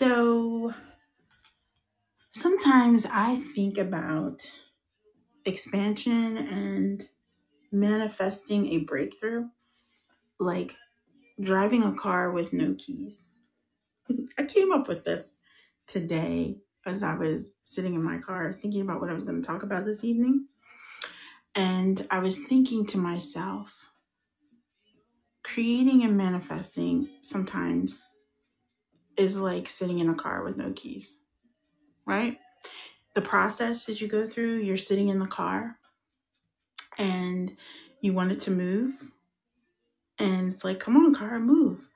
So 0.00 0.72
sometimes 2.30 3.04
I 3.04 3.36
think 3.54 3.76
about 3.76 4.50
expansion 5.44 6.38
and 6.38 7.06
manifesting 7.70 8.68
a 8.68 8.78
breakthrough 8.78 9.48
like 10.38 10.74
driving 11.38 11.82
a 11.82 11.92
car 11.92 12.32
with 12.32 12.54
no 12.54 12.74
keys. 12.78 13.28
I 14.38 14.44
came 14.44 14.72
up 14.72 14.88
with 14.88 15.04
this 15.04 15.36
today 15.86 16.56
as 16.86 17.02
I 17.02 17.12
was 17.12 17.50
sitting 17.62 17.92
in 17.92 18.02
my 18.02 18.16
car 18.16 18.58
thinking 18.62 18.80
about 18.80 19.02
what 19.02 19.10
I 19.10 19.14
was 19.14 19.24
going 19.24 19.42
to 19.42 19.46
talk 19.46 19.64
about 19.64 19.84
this 19.84 20.02
evening. 20.02 20.46
And 21.54 22.06
I 22.10 22.20
was 22.20 22.42
thinking 22.46 22.86
to 22.86 22.96
myself, 22.96 23.76
creating 25.42 26.04
and 26.04 26.16
manifesting 26.16 27.10
sometimes 27.20 28.08
is 29.20 29.36
like 29.36 29.68
sitting 29.68 29.98
in 29.98 30.08
a 30.08 30.14
car 30.14 30.42
with 30.42 30.56
no 30.56 30.72
keys, 30.72 31.18
right? 32.06 32.38
The 33.14 33.20
process 33.20 33.84
that 33.84 34.00
you 34.00 34.08
go 34.08 34.26
through, 34.26 34.56
you're 34.56 34.78
sitting 34.78 35.08
in 35.08 35.18
the 35.18 35.26
car 35.26 35.76
and 36.96 37.54
you 38.00 38.14
want 38.14 38.32
it 38.32 38.40
to 38.42 38.50
move. 38.50 38.94
And 40.18 40.50
it's 40.50 40.64
like, 40.64 40.80
come 40.80 40.96
on, 40.96 41.14
car, 41.14 41.38
move. 41.38 41.86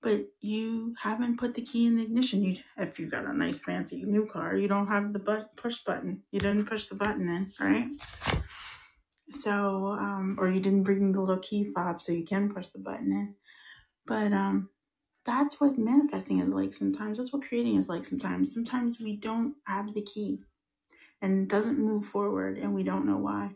But 0.00 0.26
you 0.40 0.94
haven't 1.00 1.38
put 1.38 1.54
the 1.54 1.62
key 1.62 1.86
in 1.86 1.96
the 1.96 2.04
ignition. 2.04 2.44
You, 2.44 2.56
if 2.78 2.98
you've 2.98 3.10
got 3.10 3.26
a 3.26 3.36
nice 3.36 3.58
fancy 3.58 4.02
new 4.04 4.26
car, 4.26 4.56
you 4.56 4.68
don't 4.68 4.86
have 4.86 5.12
the 5.12 5.18
but, 5.18 5.54
push 5.56 5.78
button. 5.78 6.22
You 6.30 6.38
didn't 6.38 6.66
push 6.66 6.86
the 6.86 6.94
button 6.94 7.28
in, 7.28 7.52
right? 7.58 7.88
So, 9.32 9.96
um, 9.98 10.36
or 10.38 10.48
you 10.48 10.60
didn't 10.60 10.84
bring 10.84 11.12
the 11.12 11.20
little 11.20 11.38
key 11.38 11.70
fob 11.74 12.00
so 12.00 12.12
you 12.12 12.24
can 12.24 12.52
push 12.52 12.68
the 12.68 12.78
button 12.78 13.12
in. 13.12 13.34
But 14.06 14.32
um, 14.32 14.70
that's 15.26 15.60
what 15.60 15.78
manifesting 15.78 16.40
is 16.40 16.48
like 16.48 16.72
sometimes. 16.72 17.16
That's 17.16 17.32
what 17.32 17.46
creating 17.46 17.76
is 17.76 17.88
like 17.88 18.04
sometimes. 18.04 18.54
Sometimes 18.54 19.00
we 19.00 19.16
don't 19.16 19.54
have 19.64 19.94
the 19.94 20.02
key 20.02 20.40
and 21.22 21.48
doesn't 21.48 21.78
move 21.78 22.06
forward 22.06 22.58
and 22.58 22.74
we 22.74 22.82
don't 22.82 23.06
know 23.06 23.18
why. 23.18 23.50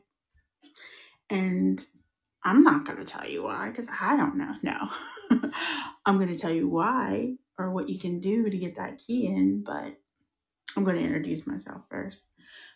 And 1.30 1.84
I'm 2.44 2.62
not 2.62 2.84
going 2.84 2.98
to 2.98 3.04
tell 3.04 3.26
you 3.26 3.44
why 3.44 3.70
because 3.70 3.88
I 4.00 4.16
don't 4.16 4.36
know. 4.36 4.54
No. 4.62 4.90
I'm 6.06 6.18
going 6.18 6.32
to 6.32 6.38
tell 6.38 6.52
you 6.52 6.68
why 6.68 7.36
or 7.58 7.70
what 7.70 7.88
you 7.88 7.98
can 7.98 8.20
do 8.20 8.50
to 8.50 8.58
get 8.58 8.76
that 8.76 8.98
key 8.98 9.26
in, 9.26 9.64
but 9.64 9.96
I'm 10.76 10.84
going 10.84 10.96
to 10.96 11.02
introduce 11.02 11.46
myself 11.46 11.82
first. 11.90 12.28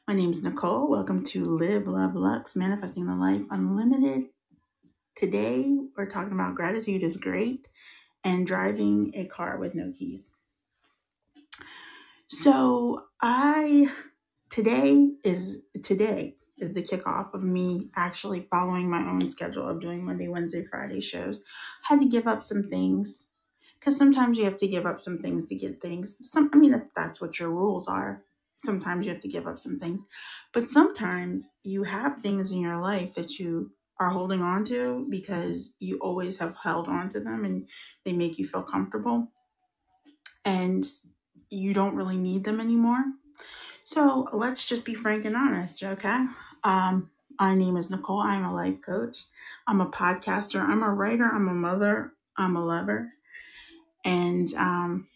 My 0.06 0.14
name 0.14 0.30
is 0.30 0.42
Nicole. 0.42 0.88
Welcome 0.88 1.22
to 1.24 1.44
Live, 1.44 1.86
Love, 1.86 2.14
Lux, 2.14 2.56
Manifesting 2.56 3.06
the 3.06 3.14
Life 3.14 3.42
Unlimited. 3.50 4.28
Today, 5.16 5.76
we're 5.96 6.08
talking 6.08 6.32
about 6.32 6.54
gratitude 6.54 7.02
is 7.02 7.18
great 7.18 7.68
and 8.24 8.46
driving 8.46 9.12
a 9.14 9.26
car 9.26 9.58
with 9.58 9.74
no 9.74 9.92
keys. 9.92 10.30
So, 12.28 13.06
I 13.20 13.92
today 14.50 15.10
is 15.24 15.62
today 15.82 16.36
is 16.58 16.74
the 16.74 16.82
kickoff 16.82 17.34
of 17.34 17.42
me 17.42 17.90
actually 17.96 18.48
following 18.50 18.90
my 18.90 19.00
own 19.08 19.28
schedule 19.30 19.68
of 19.68 19.80
doing 19.80 20.04
Monday, 20.04 20.28
Wednesday, 20.28 20.64
Friday 20.64 21.00
shows. 21.00 21.44
I 21.88 21.94
had 21.94 22.00
to 22.00 22.08
give 22.08 22.26
up 22.26 22.42
some 22.42 22.68
things 22.68 23.26
because 23.78 23.96
sometimes 23.96 24.38
you 24.38 24.44
have 24.44 24.58
to 24.58 24.68
give 24.68 24.86
up 24.86 25.00
some 25.00 25.18
things 25.18 25.46
to 25.46 25.54
get 25.54 25.80
things. 25.80 26.18
Some, 26.22 26.50
I 26.52 26.56
mean, 26.58 26.74
if 26.74 26.82
that's 26.96 27.20
what 27.20 27.38
your 27.38 27.50
rules 27.50 27.88
are, 27.88 28.24
sometimes 28.56 29.06
you 29.06 29.12
have 29.12 29.22
to 29.22 29.28
give 29.28 29.46
up 29.46 29.58
some 29.58 29.78
things. 29.78 30.02
But 30.52 30.68
sometimes 30.68 31.50
you 31.62 31.84
have 31.84 32.20
things 32.20 32.50
in 32.50 32.60
your 32.60 32.78
life 32.78 33.14
that 33.14 33.38
you 33.38 33.72
are 34.00 34.10
holding 34.10 34.42
on 34.42 34.64
to 34.66 35.06
because 35.10 35.74
you 35.80 35.98
always 35.98 36.38
have 36.38 36.54
held 36.62 36.88
on 36.88 37.08
to 37.10 37.20
them 37.20 37.44
and 37.44 37.66
they 38.04 38.12
make 38.12 38.38
you 38.38 38.46
feel 38.46 38.62
comfortable 38.62 39.28
and 40.44 40.86
you 41.50 41.74
don't 41.74 41.96
really 41.96 42.16
need 42.16 42.44
them 42.44 42.60
anymore. 42.60 43.02
So 43.84 44.28
let's 44.32 44.64
just 44.64 44.84
be 44.84 44.94
frank 44.94 45.24
and 45.24 45.36
honest, 45.36 45.82
okay? 45.82 46.26
Um, 46.62 47.10
my 47.40 47.54
name 47.54 47.76
is 47.76 47.90
Nicole. 47.90 48.20
I'm 48.20 48.44
a 48.44 48.52
life 48.52 48.80
coach. 48.84 49.24
I'm 49.66 49.80
a 49.80 49.90
podcaster. 49.90 50.60
I'm 50.60 50.82
a 50.82 50.90
writer. 50.90 51.24
I'm 51.24 51.48
a 51.48 51.54
mother. 51.54 52.12
I'm 52.36 52.56
a 52.56 52.64
lover. 52.64 53.12
And 54.04 54.52
um, 54.54 55.08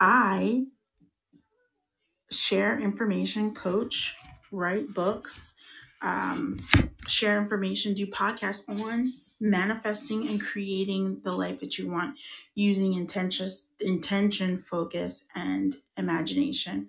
I 0.00 0.66
share 2.30 2.78
information, 2.78 3.54
coach, 3.54 4.14
write 4.52 4.92
books, 4.94 5.54
um, 6.02 6.60
share 7.06 7.40
information, 7.40 7.94
do 7.94 8.06
podcasts 8.06 8.68
on 8.80 9.12
manifesting 9.40 10.28
and 10.28 10.40
creating 10.40 11.20
the 11.24 11.32
life 11.32 11.60
that 11.60 11.78
you 11.78 11.90
want 11.90 12.16
using 12.54 12.94
intention, 12.94 13.48
intention, 13.80 14.62
focus, 14.62 15.26
and 15.34 15.76
imagination 15.96 16.88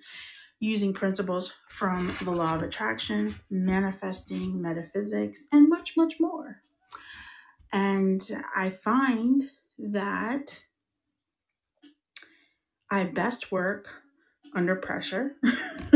using 0.62 0.94
principles 0.94 1.58
from 1.68 2.16
the 2.22 2.32
law 2.32 2.56
of 2.56 2.62
attraction, 2.62 3.36
manifesting, 3.50 4.62
metaphysics, 4.62 5.44
and 5.52 5.68
much, 5.68 5.98
much 5.98 6.20
more. 6.20 6.62
And 7.74 8.22
I 8.56 8.70
find 8.70 9.50
that 9.80 10.62
I 12.92 13.06
best 13.06 13.52
work 13.52 14.01
under 14.56 14.76
pressure. 14.76 15.36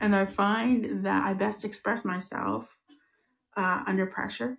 and 0.00 0.14
I 0.14 0.26
find 0.26 1.04
that 1.04 1.26
I 1.26 1.34
best 1.34 1.64
express 1.64 2.04
myself 2.04 2.76
uh, 3.56 3.82
under 3.86 4.06
pressure. 4.06 4.58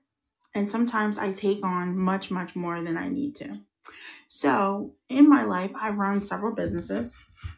And 0.54 0.70
sometimes 0.70 1.18
I 1.18 1.34
take 1.34 1.64
on 1.64 1.98
much, 1.98 2.32
much 2.32 2.56
more 2.56 2.82
than 2.82 2.98
I 2.98 3.10
need 3.10 3.36
to. 3.38 3.60
So 4.28 4.94
in 5.10 5.30
my 5.30 5.44
life, 5.44 5.72
I 5.76 5.90
run 5.90 6.22
several 6.22 6.56
businesses 6.56 7.16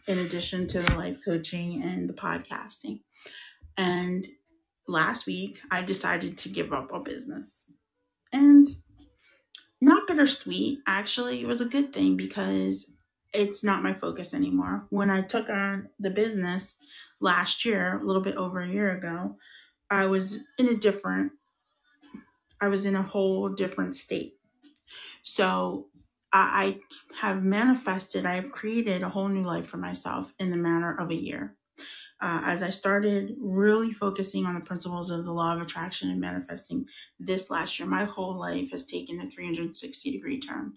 in 0.08 0.20
addition 0.20 0.68
to 0.68 0.80
the 0.80 0.96
life 0.96 1.18
coaching 1.24 1.84
and 1.84 2.10
the 2.10 2.14
podcasting. 2.14 3.02
And 3.78 4.26
last 4.88 5.28
week, 5.28 5.60
I 5.72 5.84
decided 5.84 6.38
to 6.40 6.50
give 6.50 6.74
up 6.74 6.92
a 6.92 7.00
business. 7.00 7.66
And 8.34 8.68
not 9.80 10.08
bittersweet, 10.08 10.80
actually, 10.88 11.42
it 11.42 11.48
was 11.48 11.62
a 11.62 11.66
good 11.66 11.94
thing 11.94 12.18
because 12.18 12.92
it's 13.34 13.64
not 13.64 13.84
my 13.84 13.94
focus 13.94 14.34
anymore. 14.34 14.86
When 14.90 15.10
I 15.10 15.22
took 15.22 15.50
on 15.50 15.90
the 16.00 16.10
business 16.10 16.78
last 17.20 17.66
year, 17.66 18.00
a 18.00 18.06
little 18.06 18.22
bit 18.22 18.36
over 18.36 18.60
a 18.60 18.68
year 18.68 18.96
ago, 18.98 19.36
I 19.90 20.06
was 20.08 20.40
in 20.58 20.70
a 20.70 20.76
different, 20.76 21.32
I 22.62 22.68
was 22.68 22.86
in 22.86 22.96
a 22.96 23.02
whole 23.02 23.50
different 23.50 23.96
state. 23.96 24.36
So 25.24 25.88
I, 26.34 26.80
have 27.20 27.44
manifested, 27.44 28.26
I 28.26 28.36
have 28.36 28.52
created 28.52 29.02
a 29.02 29.10
whole 29.10 29.28
new 29.28 29.44
life 29.44 29.68
for 29.68 29.78
myself 29.78 30.32
in 30.40 30.52
the 30.52 30.58
matter 30.58 30.92
of 31.00 31.10
a 31.10 31.16
year. 31.16 31.56
Uh, 32.20 32.42
as 32.46 32.64
I 32.64 32.70
started 32.70 33.36
really 33.40 33.94
focusing 33.94 34.46
on 34.46 34.56
the 34.56 34.62
principles 34.62 35.12
of 35.12 35.26
the 35.26 35.32
law 35.32 35.56
of 35.56 35.62
attraction 35.62 36.10
and 36.10 36.20
manifesting 36.20 36.86
this 37.20 37.50
last 37.50 37.78
year, 37.78 37.88
my 37.88 38.06
whole 38.06 38.36
life 38.36 38.72
has 38.72 38.86
taken 38.86 39.22
a 39.22 39.30
360 39.30 40.12
degree 40.12 40.40
turn. 40.40 40.74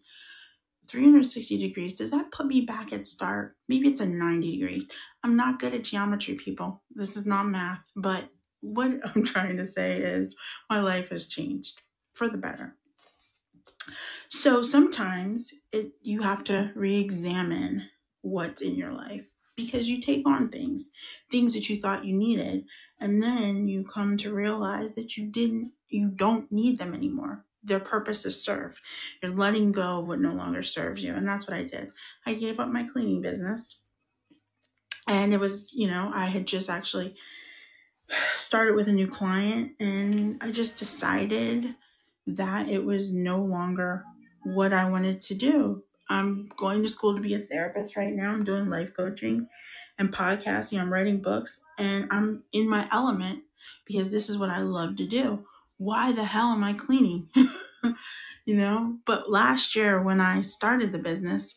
360 0.90 1.56
degrees, 1.58 1.94
does 1.94 2.10
that 2.10 2.32
put 2.32 2.46
me 2.46 2.62
back 2.62 2.92
at 2.92 3.06
start? 3.06 3.56
Maybe 3.68 3.88
it's 3.88 4.00
a 4.00 4.06
90 4.06 4.50
degrees. 4.50 4.86
I'm 5.22 5.36
not 5.36 5.60
good 5.60 5.72
at 5.72 5.84
geometry, 5.84 6.34
people. 6.34 6.82
This 6.94 7.16
is 7.16 7.26
not 7.26 7.46
math, 7.46 7.84
but 7.94 8.28
what 8.60 8.98
I'm 9.14 9.24
trying 9.24 9.56
to 9.58 9.64
say 9.64 9.98
is 9.98 10.36
my 10.68 10.80
life 10.80 11.10
has 11.10 11.26
changed 11.26 11.80
for 12.14 12.28
the 12.28 12.38
better. 12.38 12.76
So 14.28 14.62
sometimes 14.62 15.52
it 15.72 15.92
you 16.02 16.22
have 16.22 16.44
to 16.44 16.70
re-examine 16.74 17.88
what's 18.22 18.60
in 18.60 18.74
your 18.74 18.92
life 18.92 19.26
because 19.56 19.88
you 19.88 20.00
take 20.00 20.26
on 20.26 20.48
things, 20.50 20.90
things 21.30 21.54
that 21.54 21.68
you 21.70 21.80
thought 21.80 22.04
you 22.04 22.16
needed, 22.16 22.64
and 23.00 23.22
then 23.22 23.68
you 23.68 23.84
come 23.84 24.16
to 24.18 24.34
realize 24.34 24.94
that 24.94 25.16
you 25.16 25.26
didn't 25.26 25.72
you 25.88 26.08
don't 26.08 26.50
need 26.52 26.78
them 26.78 26.94
anymore. 26.94 27.44
Their 27.62 27.80
purpose 27.80 28.24
is 28.24 28.42
served. 28.42 28.78
You're 29.22 29.32
letting 29.32 29.72
go 29.72 30.00
of 30.00 30.08
what 30.08 30.20
no 30.20 30.32
longer 30.32 30.62
serves 30.62 31.02
you. 31.02 31.12
And 31.14 31.26
that's 31.26 31.46
what 31.46 31.56
I 31.56 31.64
did. 31.64 31.90
I 32.26 32.34
gave 32.34 32.58
up 32.58 32.68
my 32.68 32.84
cleaning 32.84 33.22
business. 33.22 33.82
And 35.06 35.34
it 35.34 35.40
was, 35.40 35.72
you 35.74 35.88
know, 35.88 36.10
I 36.14 36.26
had 36.26 36.46
just 36.46 36.70
actually 36.70 37.16
started 38.36 38.74
with 38.74 38.88
a 38.88 38.92
new 38.92 39.08
client 39.08 39.72
and 39.80 40.38
I 40.40 40.52
just 40.52 40.78
decided 40.78 41.74
that 42.26 42.68
it 42.68 42.84
was 42.84 43.12
no 43.12 43.42
longer 43.42 44.04
what 44.44 44.72
I 44.72 44.88
wanted 44.88 45.20
to 45.22 45.34
do. 45.34 45.82
I'm 46.08 46.50
going 46.56 46.82
to 46.82 46.88
school 46.88 47.14
to 47.14 47.20
be 47.20 47.34
a 47.34 47.40
therapist 47.40 47.96
right 47.96 48.12
now. 48.12 48.32
I'm 48.32 48.44
doing 48.44 48.68
life 48.68 48.90
coaching 48.96 49.48
and 49.98 50.12
podcasting. 50.12 50.80
I'm 50.80 50.92
writing 50.92 51.22
books 51.22 51.60
and 51.78 52.08
I'm 52.10 52.42
in 52.52 52.68
my 52.68 52.88
element 52.92 53.44
because 53.86 54.10
this 54.10 54.28
is 54.28 54.38
what 54.38 54.50
I 54.50 54.60
love 54.60 54.96
to 54.96 55.06
do. 55.06 55.44
Why 55.80 56.12
the 56.12 56.24
hell 56.24 56.48
am 56.48 56.62
I 56.62 56.74
cleaning? 56.74 57.30
you 58.44 58.54
know, 58.54 58.98
but 59.06 59.30
last 59.30 59.74
year 59.74 60.02
when 60.02 60.20
I 60.20 60.42
started 60.42 60.92
the 60.92 60.98
business, 60.98 61.56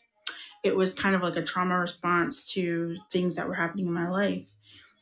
it 0.63 0.77
was 0.77 0.93
kind 0.93 1.13
of 1.13 1.21
like 1.21 1.35
a 1.35 1.41
trauma 1.41 1.77
response 1.77 2.49
to 2.53 2.95
things 3.11 3.35
that 3.35 3.49
were 3.49 3.53
happening 3.53 3.85
in 3.85 3.93
my 3.93 4.07
life. 4.07 4.45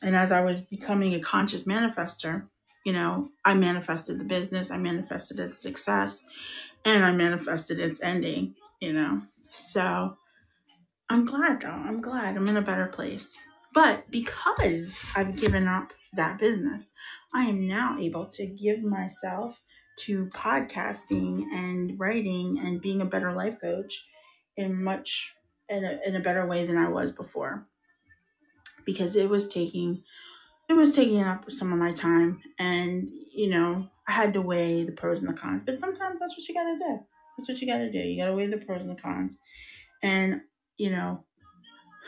And 0.02 0.16
as 0.16 0.32
I 0.32 0.40
was 0.40 0.62
becoming 0.62 1.14
a 1.14 1.20
conscious 1.20 1.68
manifester, 1.68 2.48
you 2.84 2.92
know, 2.92 3.28
I 3.44 3.54
manifested 3.54 4.18
the 4.18 4.24
business, 4.24 4.72
I 4.72 4.78
manifested 4.78 5.38
its 5.38 5.56
success, 5.56 6.24
and 6.84 7.04
I 7.04 7.12
manifested 7.12 7.78
its 7.78 8.02
ending, 8.02 8.56
you 8.80 8.92
know. 8.92 9.22
So 9.50 10.16
I'm 11.08 11.24
glad 11.26 11.60
though. 11.60 11.68
I'm 11.68 12.00
glad 12.00 12.36
I'm 12.36 12.48
in 12.48 12.56
a 12.56 12.62
better 12.62 12.86
place. 12.86 13.38
But 13.72 14.10
because 14.10 14.98
I've 15.14 15.36
given 15.36 15.68
up 15.68 15.92
that 16.14 16.40
business, 16.40 16.90
I 17.34 17.44
am 17.44 17.66
now 17.66 17.96
able 17.98 18.26
to 18.26 18.46
give 18.46 18.82
myself 18.82 19.58
to 20.00 20.26
podcasting 20.26 21.44
and 21.52 21.98
writing 21.98 22.58
and 22.58 22.80
being 22.80 23.00
a 23.00 23.06
better 23.06 23.32
life 23.32 23.60
coach 23.60 24.04
in 24.56 24.82
much 24.82 25.34
in 25.68 25.84
a, 25.84 25.98
in 26.04 26.16
a 26.16 26.20
better 26.20 26.46
way 26.46 26.66
than 26.66 26.76
I 26.76 26.88
was 26.88 27.10
before. 27.10 27.66
Because 28.84 29.16
it 29.16 29.28
was 29.28 29.48
taking 29.48 30.02
it 30.68 30.74
was 30.74 30.94
taking 30.94 31.22
up 31.22 31.50
some 31.50 31.72
of 31.72 31.78
my 31.78 31.92
time 31.92 32.40
and 32.58 33.08
you 33.32 33.50
know 33.50 33.88
I 34.08 34.12
had 34.12 34.34
to 34.34 34.42
weigh 34.42 34.84
the 34.84 34.92
pros 34.92 35.20
and 35.20 35.28
the 35.28 35.38
cons. 35.38 35.62
But 35.64 35.78
sometimes 35.78 36.18
that's 36.18 36.36
what 36.36 36.48
you 36.48 36.54
got 36.54 36.64
to 36.64 36.78
do. 36.78 36.98
That's 37.38 37.48
what 37.48 37.60
you 37.60 37.66
got 37.66 37.78
to 37.78 37.92
do. 37.92 37.98
You 37.98 38.20
got 38.20 38.26
to 38.26 38.34
weigh 38.34 38.48
the 38.48 38.58
pros 38.58 38.84
and 38.84 38.96
the 38.96 39.00
cons. 39.00 39.38
And 40.02 40.40
you 40.76 40.90
know 40.90 41.24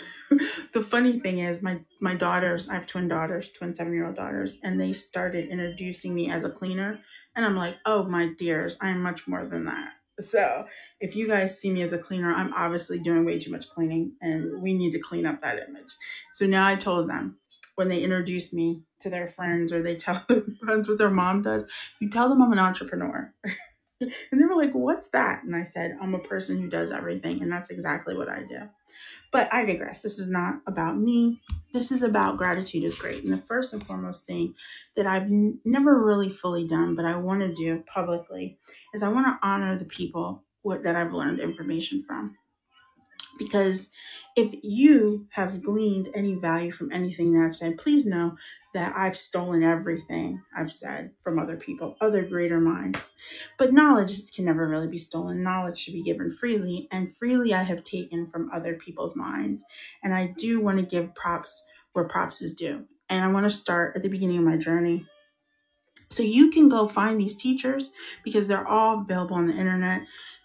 the 0.72 0.82
funny 0.82 1.18
thing 1.20 1.38
is 1.38 1.62
my 1.62 1.78
my 2.00 2.14
daughters 2.14 2.68
i 2.68 2.74
have 2.74 2.86
twin 2.86 3.08
daughters 3.08 3.50
twin 3.50 3.74
seven 3.74 3.92
year 3.92 4.06
old 4.06 4.16
daughters 4.16 4.56
and 4.62 4.80
they 4.80 4.92
started 4.92 5.48
introducing 5.48 6.14
me 6.14 6.30
as 6.30 6.44
a 6.44 6.50
cleaner 6.50 6.98
and 7.36 7.44
i'm 7.44 7.56
like 7.56 7.76
oh 7.86 8.04
my 8.04 8.28
dears 8.38 8.76
i 8.80 8.88
am 8.88 9.02
much 9.02 9.26
more 9.26 9.44
than 9.46 9.64
that. 9.64 9.92
So 10.20 10.64
if 11.00 11.16
you 11.16 11.26
guys 11.26 11.58
see 11.58 11.70
me 11.70 11.82
as 11.82 11.92
a 11.92 11.98
cleaner 11.98 12.32
i'm 12.32 12.52
obviously 12.54 12.98
doing 12.98 13.24
way 13.24 13.38
too 13.38 13.50
much 13.50 13.68
cleaning 13.68 14.12
and 14.20 14.62
we 14.62 14.72
need 14.72 14.92
to 14.92 15.00
clean 15.00 15.26
up 15.26 15.42
that 15.42 15.58
image. 15.68 15.92
So 16.34 16.46
now 16.46 16.66
i 16.66 16.76
told 16.76 17.08
them 17.08 17.38
when 17.76 17.88
they 17.88 18.00
introduce 18.00 18.52
me 18.52 18.82
to 19.00 19.10
their 19.10 19.28
friends 19.28 19.72
or 19.72 19.82
they 19.82 19.96
tell 20.04 20.22
their 20.28 20.42
friends 20.62 20.88
what 20.88 20.98
their 20.98 21.10
mom 21.10 21.42
does 21.42 21.64
you 22.00 22.08
tell 22.08 22.28
them 22.28 22.42
i'm 22.42 22.52
an 22.52 22.58
entrepreneur 22.58 23.32
and 24.00 24.40
they 24.40 24.44
were 24.44 24.56
like 24.56 24.72
what's 24.74 25.08
that 25.08 25.42
and 25.44 25.54
i 25.56 25.62
said 25.62 25.96
i'm 26.00 26.14
a 26.14 26.18
person 26.18 26.60
who 26.60 26.68
does 26.68 26.90
everything 26.90 27.42
and 27.42 27.52
that's 27.52 27.70
exactly 27.70 28.16
what 28.16 28.28
i 28.28 28.42
do 28.42 28.58
but 29.32 29.52
I 29.52 29.64
digress. 29.64 30.02
This 30.02 30.18
is 30.18 30.28
not 30.28 30.60
about 30.66 30.96
me. 30.96 31.42
This 31.72 31.90
is 31.92 32.02
about 32.02 32.38
gratitude 32.38 32.84
is 32.84 32.94
great. 32.94 33.24
And 33.24 33.32
the 33.32 33.38
first 33.38 33.72
and 33.72 33.84
foremost 33.86 34.26
thing 34.26 34.54
that 34.96 35.06
I've 35.06 35.24
n- 35.24 35.60
never 35.64 36.02
really 36.02 36.32
fully 36.32 36.66
done, 36.66 36.94
but 36.94 37.04
I 37.04 37.16
want 37.16 37.40
to 37.40 37.54
do 37.54 37.82
publicly, 37.82 38.58
is 38.94 39.02
I 39.02 39.08
want 39.08 39.26
to 39.26 39.46
honor 39.46 39.76
the 39.76 39.84
people 39.84 40.44
what, 40.62 40.84
that 40.84 40.96
I've 40.96 41.12
learned 41.12 41.40
information 41.40 42.04
from. 42.06 42.36
Because 43.38 43.90
if 44.36 44.54
you 44.62 45.26
have 45.30 45.62
gleaned 45.62 46.08
any 46.14 46.34
value 46.34 46.72
from 46.72 46.92
anything 46.92 47.32
that 47.32 47.46
I've 47.46 47.56
said, 47.56 47.78
please 47.78 48.06
know 48.06 48.36
that 48.74 48.92
I've 48.96 49.16
stolen 49.16 49.62
everything 49.62 50.42
I've 50.56 50.72
said 50.72 51.12
from 51.22 51.38
other 51.38 51.56
people, 51.56 51.96
other 52.00 52.24
greater 52.24 52.60
minds. 52.60 53.14
But 53.58 53.72
knowledge 53.72 54.32
can 54.34 54.44
never 54.44 54.68
really 54.68 54.88
be 54.88 54.98
stolen. 54.98 55.42
Knowledge 55.42 55.78
should 55.78 55.94
be 55.94 56.02
given 56.02 56.32
freely, 56.32 56.88
and 56.90 57.14
freely 57.16 57.54
I 57.54 57.62
have 57.62 57.84
taken 57.84 58.28
from 58.30 58.50
other 58.52 58.74
people's 58.74 59.16
minds. 59.16 59.64
And 60.02 60.12
I 60.12 60.34
do 60.36 60.60
want 60.60 60.80
to 60.80 60.86
give 60.86 61.14
props 61.14 61.64
where 61.92 62.08
props 62.08 62.42
is 62.42 62.54
due. 62.54 62.86
And 63.08 63.24
I 63.24 63.32
want 63.32 63.44
to 63.44 63.50
start 63.50 63.96
at 63.96 64.02
the 64.02 64.08
beginning 64.08 64.38
of 64.38 64.44
my 64.44 64.56
journey. 64.56 65.06
So 66.10 66.22
you 66.22 66.50
can 66.50 66.68
go 66.68 66.88
find 66.88 67.20
these 67.20 67.36
teachers 67.36 67.92
because 68.24 68.46
they're 68.46 68.66
all 68.66 69.00
available 69.00 69.36
on 69.36 69.46
the 69.46 69.54
internet. 69.54 70.02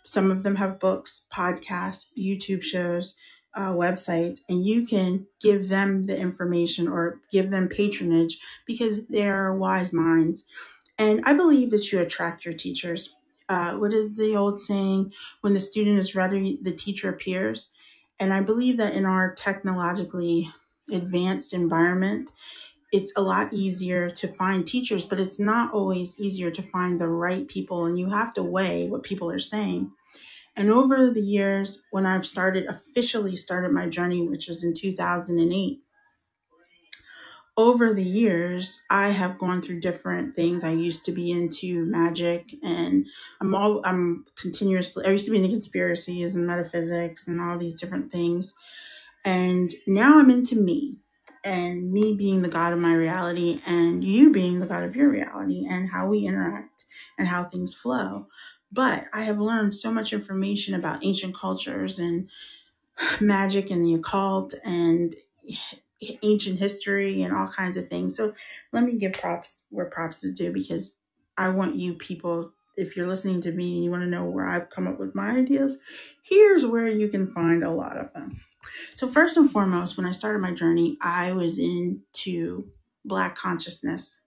Some 0.10 0.32
of 0.32 0.42
them 0.42 0.56
have 0.56 0.80
books, 0.80 1.28
podcasts, 1.32 2.08
YouTube 2.18 2.64
shows, 2.64 3.16
uh, 3.54 3.74
websites, 3.74 4.40
and 4.50 4.66
you 4.66 4.88
can 4.88 5.28
give 5.40 5.70
them 5.70 6.06
the 6.08 6.18
information 6.18 6.88
or 6.88 7.22
give 7.32 7.52
them 7.52 7.68
patronage 7.68 8.40
because 8.66 9.06
they're 9.08 9.54
wise 9.54 9.94
minds. 9.94 10.46
And 10.98 11.22
I 11.26 11.34
believe 11.34 11.70
that 11.72 11.92
you 11.92 12.00
attract 12.00 12.44
your 12.44 12.56
teachers. 12.56 13.14
Uh, 13.50 13.76
what 13.78 13.94
is 13.94 14.18
the 14.18 14.36
old 14.36 14.60
saying? 14.60 15.14
When 15.42 15.54
the 15.54 15.60
student 15.60 16.00
is 16.00 16.16
ready, 16.16 16.58
the 16.60 16.72
teacher 16.72 17.10
appears. 17.10 17.70
And 18.20 18.34
I 18.34 18.42
believe 18.42 18.78
that 18.78 18.96
in 18.96 19.06
our 19.06 19.36
technologically 19.36 20.52
advanced 20.92 21.54
environment, 21.54 22.32
it's 22.92 23.14
a 23.16 23.22
lot 23.22 23.54
easier 23.54 24.10
to 24.10 24.28
find 24.28 24.66
teachers, 24.66 25.06
but 25.06 25.20
it's 25.20 25.40
not 25.40 25.72
always 25.72 26.20
easier 26.20 26.50
to 26.50 26.64
find 26.64 27.00
the 27.00 27.08
right 27.08 27.48
people. 27.48 27.86
And 27.86 28.00
you 28.00 28.10
have 28.10 28.34
to 28.34 28.44
weigh 28.44 28.88
what 28.88 29.04
people 29.04 29.30
are 29.30 29.40
saying. 29.40 29.92
And 30.60 30.70
over 30.70 31.10
the 31.10 31.22
years, 31.22 31.82
when 31.92 32.06
I've 32.06 32.26
started 32.26 32.68
officially 32.68 33.38
started 33.38 33.72
my 33.72 33.88
journey, 33.88 34.28
which 34.28 34.50
was 34.50 34.62
in 34.62 34.74
2008, 34.74 35.82
over 37.56 37.94
the 37.94 38.04
years, 38.04 38.82
I 38.90 39.10
have 39.10 39.38
gone 39.38 39.62
through 39.62 39.80
different 39.80 40.36
things. 40.36 40.66
I 40.66 40.72
used 40.72 41.06
to 41.06 41.14
be 41.14 41.32
into 41.32 41.86
magic, 41.86 42.54
and 42.62 43.08
I'm 43.40 43.56
all 43.56 43.82
I'm 43.86 44.26
continuously. 44.38 45.06
I 45.06 45.12
used 45.12 45.26
to 45.28 45.32
be 45.32 45.38
into 45.38 45.50
conspiracies 45.50 46.36
and 46.36 46.46
metaphysics 46.46 47.28
and 47.30 47.40
all 47.40 47.58
these 47.58 47.80
different 47.80 48.12
things, 48.12 48.54
and 49.26 49.72
now 49.88 50.20
I'm 50.20 50.30
into 50.30 50.58
me, 50.58 50.98
and 51.46 51.92
me 51.92 52.16
being 52.18 52.42
the 52.42 52.50
god 52.50 52.74
of 52.74 52.80
my 52.80 52.96
reality, 52.96 53.62
and 53.66 54.04
you 54.04 54.32
being 54.32 54.60
the 54.60 54.68
god 54.68 54.84
of 54.84 54.96
your 54.96 55.10
reality, 55.10 55.66
and 55.70 55.90
how 55.90 56.10
we 56.10 56.26
interact 56.26 56.86
and 57.18 57.30
how 57.30 57.46
things 57.46 57.74
flow. 57.74 58.28
But 58.72 59.06
I 59.14 59.24
have 59.24 59.40
learned 59.40 59.74
so 59.74 59.92
much 59.92 60.14
information 60.14 60.76
about 60.76 61.04
ancient 61.04 61.36
cultures 61.36 62.00
and 62.00 62.30
magic 63.22 63.70
and 63.72 63.84
the 63.86 63.96
occult 63.96 64.54
and 64.64 65.16
ancient 66.24 66.60
history 66.60 67.24
and 67.24 67.36
all 67.36 67.48
kinds 67.48 67.78
of 67.78 67.90
things. 67.90 68.16
So 68.16 68.34
let 68.72 68.84
me 68.84 68.98
give 68.98 69.14
props 69.14 69.64
where 69.70 69.86
props 69.86 70.24
is 70.24 70.34
due 70.34 70.52
because 70.52 70.94
I 71.38 71.50
want 71.50 71.76
you 71.76 71.94
people, 71.94 72.52
if 72.78 72.96
you're 72.96 73.08
listening 73.08 73.42
to 73.44 73.52
me 73.52 73.76
and 73.76 73.84
you 73.84 73.92
want 73.92 74.04
to 74.04 74.10
know 74.10 74.26
where 74.26 74.46
I've 74.46 74.70
come 74.70 74.88
up 74.88 75.00
with 75.00 75.16
my 75.16 75.32
ideas, 75.32 75.78
here's 76.24 76.66
where 76.66 76.88
you 76.88 77.10
can 77.10 77.34
find 77.34 77.64
a 77.64 77.72
lot 77.72 77.98
of 77.98 78.14
them. 78.14 78.42
So, 78.94 79.08
first 79.08 79.38
and 79.38 79.50
foremost, 79.50 79.98
when 79.98 80.06
I 80.06 80.12
started 80.12 80.40
my 80.40 80.54
journey, 80.54 80.98
I 81.02 81.32
was 81.32 81.58
into 81.60 82.70
Black 83.06 83.36
consciousness. 83.36 84.22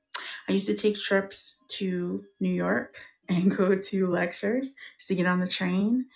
I 0.48 0.52
used 0.52 0.66
to 0.66 0.74
take 0.74 0.96
trips 0.96 1.56
to 1.68 2.24
New 2.40 2.50
York 2.50 2.96
and 3.32 3.56
go 3.56 3.76
to 3.76 4.06
lectures, 4.06 4.74
to 5.06 5.14
get 5.14 5.26
on 5.26 5.40
the 5.40 5.48
train, 5.48 6.06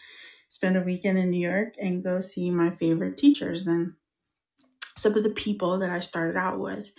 spend 0.48 0.76
a 0.76 0.80
weekend 0.80 1.18
in 1.18 1.30
New 1.30 1.40
York, 1.40 1.74
and 1.80 2.04
go 2.04 2.20
see 2.20 2.50
my 2.50 2.70
favorite 2.70 3.16
teachers. 3.16 3.66
And 3.66 3.94
some 4.96 5.14
of 5.14 5.22
the 5.22 5.30
people 5.30 5.78
that 5.78 5.90
I 5.90 6.00
started 6.00 6.38
out 6.38 6.58
with 6.58 6.92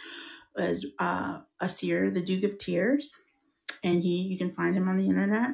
was 0.55 0.85
uh, 0.99 1.39
Asir, 1.59 2.11
the 2.11 2.21
Duke 2.21 2.43
of 2.43 2.57
Tears, 2.57 3.23
and 3.83 4.01
he 4.01 4.23
you 4.23 4.37
can 4.37 4.51
find 4.53 4.75
him 4.75 4.87
on 4.87 4.97
the 4.97 5.07
internet. 5.07 5.51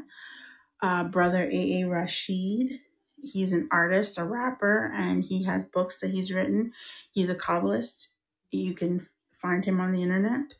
Uh, 0.81 1.05
brother 1.05 1.49
A. 1.51 1.81
A. 1.81 1.87
Rashid, 1.87 2.79
he's 3.21 3.53
an 3.53 3.69
artist, 3.71 4.17
a 4.17 4.23
rapper, 4.23 4.91
and 4.93 5.23
he 5.23 5.43
has 5.43 5.65
books 5.65 6.01
that 6.01 6.11
he's 6.11 6.31
written. 6.31 6.73
He's 7.11 7.29
a 7.29 7.35
Kabbalist. 7.35 8.07
You 8.51 8.73
can 8.73 9.07
find 9.41 9.63
him 9.63 9.79
on 9.79 9.91
the 9.91 10.03
internet. 10.03 10.55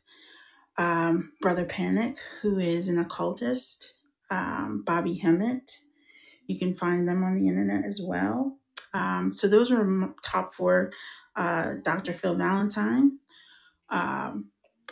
Um, 0.76 1.32
brother 1.40 1.64
Panic, 1.64 2.16
who 2.42 2.58
is 2.58 2.88
an 2.88 2.98
occultist. 2.98 3.94
Um, 4.30 4.82
Bobby 4.84 5.14
Hemmitt. 5.14 5.78
You 6.46 6.58
can 6.58 6.74
find 6.74 7.06
them 7.08 7.22
on 7.22 7.36
the 7.36 7.48
internet 7.48 7.84
as 7.84 8.00
well. 8.02 8.58
Um, 8.92 9.32
so 9.32 9.48
those 9.48 9.70
are 9.70 10.14
top 10.22 10.54
four. 10.54 10.92
Uh, 11.36 11.74
Dr. 11.82 12.12
Phil 12.12 12.36
Valentine. 12.36 13.18
Um, 13.90 14.46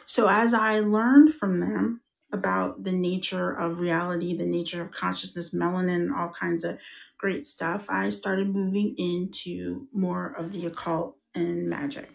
so 0.06 0.28
as 0.28 0.54
I 0.54 0.80
learned 0.80 1.34
from 1.34 1.60
them 1.60 2.00
about 2.32 2.82
the 2.84 2.92
nature 2.92 3.52
of 3.52 3.78
reality, 3.80 4.36
the 4.36 4.46
nature 4.46 4.82
of 4.82 4.90
consciousness, 4.90 5.54
melanin, 5.54 6.14
all 6.14 6.30
kinds 6.30 6.64
of 6.64 6.78
great 7.18 7.46
stuff, 7.46 7.84
I 7.88 8.10
started 8.10 8.48
moving 8.48 8.94
into 8.98 9.86
more 9.92 10.34
of 10.36 10.52
the 10.52 10.66
occult 10.66 11.16
and 11.34 11.68
magic. 11.68 12.10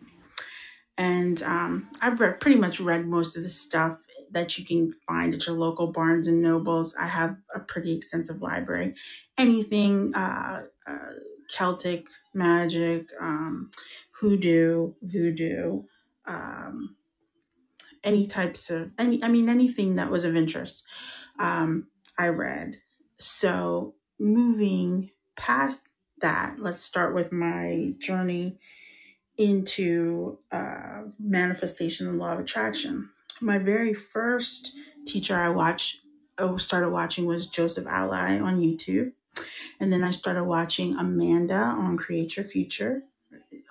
And 0.97 1.41
um, 1.43 1.89
I've 2.01 2.19
read, 2.19 2.39
pretty 2.39 2.57
much 2.59 2.79
read 2.79 3.05
most 3.05 3.37
of 3.37 3.43
the 3.43 3.49
stuff 3.49 3.99
that 4.31 4.57
you 4.57 4.65
can 4.65 4.93
find 5.07 5.33
at 5.33 5.45
your 5.45 5.55
local 5.55 5.87
Barnes 5.91 6.27
and 6.27 6.41
Nobles. 6.41 6.95
I 6.95 7.07
have 7.07 7.37
a 7.53 7.59
pretty 7.59 7.95
extensive 7.95 8.41
library. 8.41 8.95
Anything 9.37 10.13
uh, 10.15 10.63
uh, 10.85 11.09
Celtic 11.49 12.07
magic, 12.33 13.09
um, 13.21 13.71
hoodoo, 14.11 14.93
voodoo, 15.01 15.83
um, 16.25 16.95
any 18.03 18.27
types 18.27 18.69
of 18.69 18.91
any. 18.97 19.23
I 19.23 19.27
mean, 19.27 19.49
anything 19.49 19.95
that 19.95 20.11
was 20.11 20.23
of 20.23 20.35
interest. 20.35 20.83
Um, 21.39 21.87
I 22.17 22.29
read. 22.29 22.77
So 23.19 23.95
moving 24.19 25.11
past 25.35 25.87
that, 26.21 26.57
let's 26.59 26.81
start 26.81 27.13
with 27.15 27.31
my 27.31 27.93
journey 27.99 28.59
into 29.37 30.39
uh, 30.51 31.03
manifestation 31.19 32.07
and 32.07 32.17
law 32.17 32.33
of 32.33 32.39
attraction. 32.39 33.09
My 33.41 33.57
very 33.59 33.93
first 33.93 34.73
teacher 35.05 35.35
I 35.35 35.49
watched, 35.49 35.97
I 36.37 36.55
started 36.57 36.89
watching 36.89 37.25
was 37.25 37.47
Joseph 37.47 37.85
Alai 37.85 38.41
on 38.43 38.59
YouTube. 38.59 39.11
And 39.79 39.93
then 39.93 40.03
I 40.03 40.11
started 40.11 40.45
watching 40.45 40.95
Amanda 40.95 41.53
on 41.55 41.97
Create 41.97 42.35
Your 42.35 42.45
Future, 42.45 43.03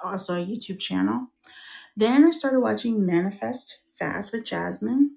also 0.02 0.34
a 0.34 0.46
YouTube 0.46 0.78
channel. 0.78 1.28
Then 1.96 2.24
I 2.24 2.30
started 2.30 2.60
watching 2.60 3.04
Manifest 3.04 3.80
Fast 3.98 4.32
with 4.32 4.44
Jasmine. 4.44 5.16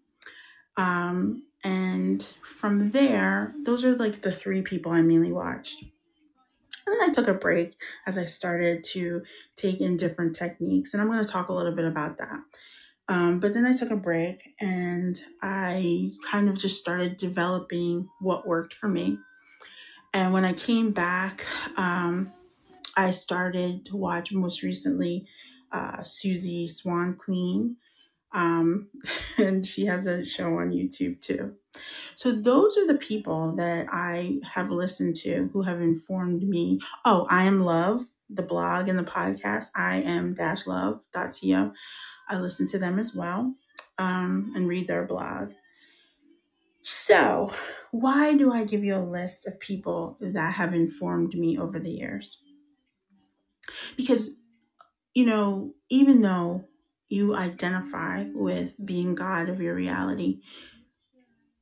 Um, 0.77 1.44
and 1.63 2.24
from 2.44 2.91
there, 2.91 3.53
those 3.63 3.84
are 3.84 3.94
like 3.96 4.22
the 4.22 4.32
three 4.32 4.62
people 4.62 4.91
I 4.91 5.01
mainly 5.01 5.32
watched. 5.32 5.84
And 6.89 7.00
then 7.00 7.10
I 7.10 7.13
took 7.13 7.27
a 7.27 7.34
break 7.34 7.75
as 8.08 8.17
I 8.17 8.25
started 8.25 8.84
to 8.86 9.22
take 9.55 9.79
in 9.79 9.98
different 9.98 10.36
techniques. 10.36 10.93
And 10.93 11.01
I'm 11.01 11.08
going 11.08 11.24
to 11.24 11.29
talk 11.29 11.50
a 11.50 11.53
little 11.53 11.75
bit 11.75 11.86
about 11.86 12.17
that. 12.17 12.39
Um, 13.08 13.39
but 13.39 13.53
then 13.53 13.65
I 13.65 13.74
took 13.74 13.91
a 13.91 13.96
break 13.96 14.53
and 14.60 15.19
I 15.41 16.12
kind 16.25 16.50
of 16.50 16.58
just 16.58 16.79
started 16.79 17.17
developing 17.17 18.08
what 18.19 18.48
worked 18.48 18.74
for 18.74 18.88
me. 18.88 19.17
And 20.13 20.34
when 20.34 20.46
I 20.46 20.53
came 20.53 20.91
back, 20.91 21.46
um, 21.75 22.31
I 22.98 23.12
started 23.12 23.86
to 23.86 23.98
watch 23.98 24.31
most 24.31 24.63
recently 24.63 25.27
uh, 25.72 26.01
Susie 26.01 26.67
Swan 26.67 27.15
Queen. 27.15 27.77
Um, 28.31 28.89
and 29.38 29.65
she 29.65 29.86
has 29.86 30.08
a 30.08 30.25
show 30.25 30.58
on 30.58 30.72
YouTube 30.72 31.22
too. 31.22 31.55
So 32.16 32.32
those 32.32 32.78
are 32.78 32.88
the 32.88 32.98
people 32.98 33.56
that 33.56 33.88
I 33.92 34.40
have 34.44 34.70
listened 34.70 35.16
to 35.18 35.50
who 35.54 35.62
have 35.64 35.82
informed 35.82 36.44
me. 36.48 36.80
Oh, 37.06 37.28
I 37.30 37.46
am 37.46 37.62
love, 37.62 38.08
the 38.30 38.44
blog 38.44 38.90
and 38.90 39.00
the 39.00 39.04
podcast, 39.04 39.68
I 39.76 40.02
am 40.02 40.34
dash 40.34 40.68
love.co. 40.68 41.74
I 42.30 42.40
listen 42.40 42.68
to 42.70 42.80
them 42.80 43.00
as 43.00 43.16
well 43.16 43.56
um, 43.98 44.54
and 44.56 44.68
read 44.68 44.88
their 44.88 45.06
blog. 45.06 45.54
So, 46.82 47.54
why 47.92 48.36
do 48.36 48.52
I 48.52 48.64
give 48.66 48.84
you 48.84 48.96
a 48.96 49.00
list 49.00 49.48
of 49.48 49.60
people 49.60 50.18
that 50.22 50.56
have 50.56 50.74
informed 50.74 51.34
me 51.34 51.58
over 51.58 51.80
the 51.80 51.92
years? 51.92 52.42
Because, 53.98 54.36
you 55.14 55.26
know, 55.26 55.76
even 55.90 56.22
though 56.22 56.66
you 57.10 57.36
identify 57.36 58.26
with 58.34 58.74
being 58.86 59.16
God 59.16 59.50
of 59.50 59.62
your 59.62 59.76
reality, 59.76 60.42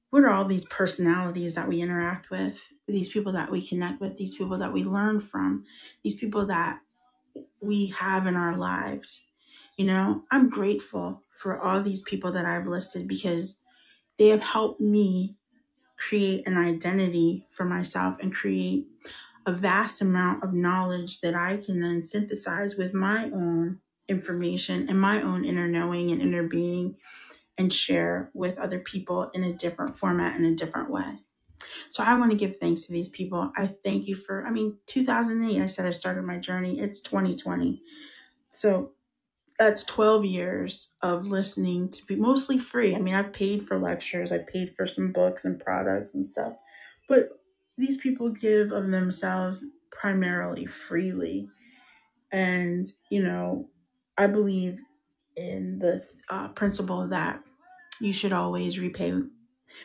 what 0.09 0.23
are 0.23 0.29
all 0.29 0.45
these 0.45 0.65
personalities 0.65 1.53
that 1.55 1.67
we 1.67 1.81
interact 1.81 2.29
with, 2.29 2.61
these 2.87 3.09
people 3.09 3.33
that 3.33 3.51
we 3.51 3.65
connect 3.65 3.99
with, 3.99 4.17
these 4.17 4.35
people 4.35 4.57
that 4.57 4.71
we 4.71 4.83
learn 4.83 5.19
from, 5.19 5.65
these 6.03 6.15
people 6.15 6.45
that 6.47 6.79
we 7.61 7.87
have 7.87 8.27
in 8.27 8.35
our 8.35 8.55
lives? 8.55 9.25
You 9.77 9.85
know, 9.85 10.23
I'm 10.31 10.49
grateful 10.49 11.21
for 11.35 11.59
all 11.59 11.81
these 11.81 12.01
people 12.01 12.31
that 12.31 12.45
I've 12.45 12.67
listed 12.67 13.07
because 13.07 13.57
they 14.17 14.29
have 14.29 14.41
helped 14.41 14.81
me 14.81 15.35
create 15.97 16.47
an 16.47 16.57
identity 16.57 17.45
for 17.51 17.65
myself 17.65 18.17
and 18.21 18.33
create 18.33 18.85
a 19.45 19.51
vast 19.51 20.01
amount 20.01 20.43
of 20.43 20.53
knowledge 20.53 21.21
that 21.21 21.35
I 21.35 21.57
can 21.57 21.81
then 21.81 22.03
synthesize 22.03 22.75
with 22.75 22.93
my 22.93 23.25
own 23.25 23.79
information 24.07 24.87
and 24.89 24.99
my 24.99 25.21
own 25.21 25.45
inner 25.45 25.67
knowing 25.67 26.11
and 26.11 26.21
inner 26.21 26.43
being 26.43 26.95
and 27.57 27.71
share 27.71 28.31
with 28.33 28.57
other 28.57 28.79
people 28.79 29.29
in 29.33 29.43
a 29.43 29.53
different 29.53 29.97
format 29.97 30.37
in 30.37 30.45
a 30.45 30.55
different 30.55 30.91
way. 30.91 31.19
So 31.89 32.03
I 32.03 32.17
want 32.19 32.31
to 32.31 32.37
give 32.37 32.57
thanks 32.57 32.83
to 32.83 32.91
these 32.91 33.09
people. 33.09 33.51
I 33.57 33.67
thank 33.83 34.07
you 34.07 34.15
for 34.15 34.45
I 34.45 34.51
mean 34.51 34.77
2008 34.87 35.61
I 35.61 35.67
said 35.67 35.85
I 35.85 35.91
started 35.91 36.23
my 36.23 36.37
journey. 36.37 36.79
It's 36.79 37.01
2020. 37.01 37.81
So 38.51 38.91
that's 39.57 39.83
12 39.85 40.25
years 40.25 40.93
of 41.01 41.25
listening 41.25 41.89
to 41.89 42.05
be 42.05 42.15
mostly 42.15 42.59
free. 42.59 42.95
I 42.95 42.99
mean, 42.99 43.15
I've 43.15 43.33
paid 43.33 43.67
for 43.67 43.79
lectures, 43.79 44.31
I 44.31 44.39
paid 44.39 44.75
for 44.75 44.85
some 44.85 45.11
books 45.11 45.45
and 45.45 45.59
products 45.59 46.13
and 46.13 46.25
stuff, 46.25 46.53
but 47.09 47.29
these 47.77 47.97
people 47.97 48.29
give 48.29 48.71
of 48.71 48.91
themselves 48.91 49.65
primarily 49.91 50.65
freely. 50.65 51.49
And, 52.31 52.85
you 53.09 53.23
know, 53.23 53.69
I 54.17 54.27
believe 54.27 54.79
in 55.35 55.79
the 55.79 56.05
uh, 56.29 56.49
principle 56.49 57.07
that 57.07 57.41
you 57.99 58.13
should 58.13 58.33
always 58.33 58.79
repay. 58.79 59.13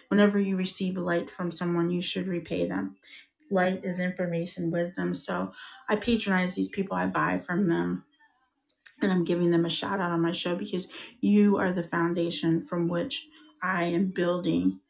Whenever 0.08 0.38
you 0.38 0.56
receive 0.56 0.96
light 0.96 1.30
from 1.30 1.50
someone, 1.52 1.90
you 1.90 2.02
should 2.02 2.28
repay 2.28 2.66
them. 2.66 2.96
Light 3.50 3.84
is 3.84 4.00
information, 4.00 4.70
wisdom. 4.70 5.14
So 5.14 5.52
I 5.88 5.96
patronize 5.96 6.54
these 6.54 6.68
people, 6.68 6.96
I 6.96 7.06
buy 7.06 7.38
from 7.38 7.68
them 7.68 8.04
and 9.02 9.12
I'm 9.12 9.24
giving 9.24 9.50
them 9.50 9.64
a 9.64 9.70
shout 9.70 10.00
out 10.00 10.12
on 10.12 10.20
my 10.20 10.32
show 10.32 10.56
because 10.56 10.88
you 11.20 11.58
are 11.58 11.72
the 11.72 11.82
foundation 11.88 12.64
from 12.64 12.88
which 12.88 13.28
I 13.62 13.84
am 13.84 14.10
building 14.10 14.80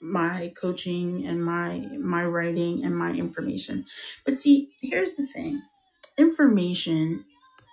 my 0.00 0.52
coaching 0.60 1.26
and 1.26 1.44
my 1.44 1.78
my 1.98 2.24
writing 2.24 2.84
and 2.84 2.96
my 2.96 3.12
information. 3.12 3.86
But 4.24 4.40
see, 4.40 4.74
here's 4.80 5.14
the 5.14 5.26
thing. 5.26 5.62
Information 6.18 7.24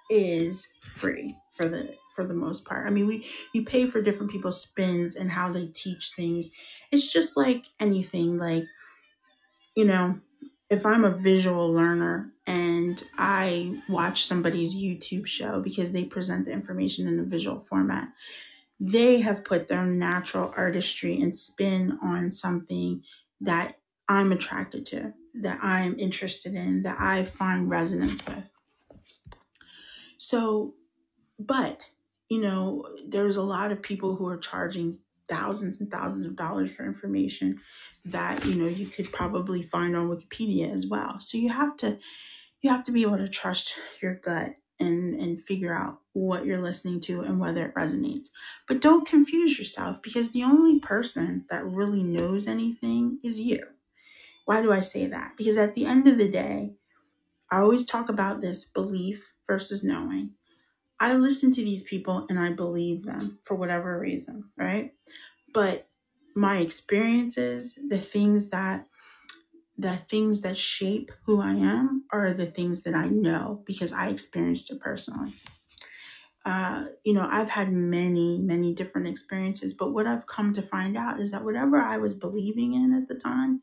is 0.09 0.73
free 0.81 1.37
for 1.53 1.69
the 1.69 1.95
for 2.19 2.25
the 2.25 2.33
most 2.33 2.65
part. 2.65 2.85
I 2.85 2.89
mean, 2.89 3.07
we 3.07 3.25
you 3.53 3.63
pay 3.63 3.87
for 3.87 4.01
different 4.01 4.29
people's 4.29 4.61
spins 4.61 5.15
and 5.15 5.31
how 5.31 5.53
they 5.53 5.67
teach 5.67 6.11
things. 6.17 6.49
It's 6.91 7.13
just 7.13 7.37
like 7.37 7.67
anything 7.79 8.37
like 8.37 8.65
you 9.73 9.85
know, 9.85 10.19
if 10.69 10.85
I'm 10.85 11.05
a 11.05 11.15
visual 11.15 11.71
learner 11.71 12.33
and 12.45 13.01
I 13.17 13.81
watch 13.87 14.25
somebody's 14.25 14.75
YouTube 14.75 15.25
show 15.25 15.61
because 15.61 15.93
they 15.93 16.03
present 16.03 16.45
the 16.45 16.51
information 16.51 17.07
in 17.07 17.19
a 17.19 17.23
visual 17.23 17.61
format, 17.61 18.09
they 18.81 19.21
have 19.21 19.45
put 19.45 19.69
their 19.69 19.85
natural 19.85 20.53
artistry 20.57 21.21
and 21.21 21.35
spin 21.37 21.97
on 22.03 22.33
something 22.33 23.01
that 23.39 23.79
I'm 24.09 24.33
attracted 24.33 24.85
to, 24.87 25.13
that 25.35 25.59
I'm 25.61 25.97
interested 25.97 26.53
in, 26.53 26.83
that 26.83 26.97
I 26.99 27.23
find 27.23 27.69
resonance 27.69 28.25
with. 28.25 28.43
So, 30.17 30.73
but, 31.39 31.89
you 32.29 32.41
know, 32.41 32.85
there's 33.07 33.37
a 33.37 33.43
lot 33.43 33.71
of 33.71 33.81
people 33.81 34.15
who 34.15 34.27
are 34.27 34.37
charging 34.37 34.99
thousands 35.27 35.81
and 35.81 35.91
thousands 35.91 36.25
of 36.25 36.35
dollars 36.35 36.71
for 36.71 36.85
information 36.85 37.59
that 38.05 38.43
you 38.45 38.55
know 38.55 38.67
you 38.67 38.87
could 38.87 39.11
probably 39.11 39.61
find 39.63 39.95
on 39.95 40.09
wikipedia 40.09 40.73
as 40.73 40.87
well. 40.87 41.19
So 41.19 41.37
you 41.37 41.49
have 41.49 41.77
to 41.77 41.99
you 42.61 42.69
have 42.69 42.83
to 42.83 42.91
be 42.91 43.03
able 43.03 43.17
to 43.17 43.29
trust 43.29 43.75
your 44.01 44.15
gut 44.15 44.55
and 44.79 45.15
and 45.15 45.43
figure 45.43 45.73
out 45.73 46.01
what 46.13 46.45
you're 46.45 46.61
listening 46.61 46.99
to 47.01 47.21
and 47.21 47.39
whether 47.39 47.65
it 47.67 47.75
resonates. 47.75 48.27
But 48.67 48.81
don't 48.81 49.07
confuse 49.07 49.57
yourself 49.57 50.01
because 50.01 50.31
the 50.31 50.43
only 50.43 50.79
person 50.79 51.45
that 51.49 51.65
really 51.65 52.03
knows 52.03 52.47
anything 52.47 53.19
is 53.23 53.39
you. 53.39 53.67
Why 54.45 54.61
do 54.61 54.71
i 54.73 54.81
say 54.81 55.07
that? 55.07 55.35
Because 55.37 55.57
at 55.57 55.75
the 55.75 55.85
end 55.85 56.07
of 56.07 56.17
the 56.17 56.29
day 56.29 56.75
i 57.51 57.59
always 57.59 57.85
talk 57.87 58.09
about 58.09 58.41
this 58.41 58.65
belief 58.65 59.33
versus 59.47 59.83
knowing 59.83 60.35
I 60.99 61.13
listen 61.13 61.51
to 61.53 61.61
these 61.61 61.83
people 61.83 62.25
and 62.29 62.39
I 62.39 62.51
believe 62.53 63.05
them 63.05 63.39
for 63.43 63.55
whatever 63.55 63.99
reason, 63.99 64.45
right? 64.57 64.93
But 65.53 65.87
my 66.35 66.57
experiences, 66.59 67.77
the 67.87 67.99
things 67.99 68.49
that 68.49 68.85
the 69.77 69.97
things 70.09 70.41
that 70.41 70.57
shape 70.57 71.09
who 71.25 71.41
I 71.41 71.53
am 71.53 72.03
are 72.11 72.33
the 72.33 72.45
things 72.45 72.81
that 72.81 72.95
I 72.95 73.07
know 73.07 73.63
because 73.65 73.93
I 73.93 74.09
experienced 74.09 74.69
it 74.71 74.81
personally. 74.81 75.33
Uh, 76.45 76.85
you 77.05 77.13
know, 77.13 77.25
I've 77.29 77.49
had 77.49 77.71
many, 77.71 78.39
many 78.39 78.73
different 78.73 79.07
experiences, 79.07 79.73
but 79.73 79.93
what 79.93 80.05
I've 80.05 80.27
come 80.27 80.51
to 80.53 80.61
find 80.61 80.97
out 80.97 81.21
is 81.21 81.31
that 81.31 81.45
whatever 81.45 81.77
I 81.79 81.97
was 81.97 82.13
believing 82.13 82.73
in 82.73 82.93
at 82.93 83.07
the 83.07 83.15
time, 83.15 83.61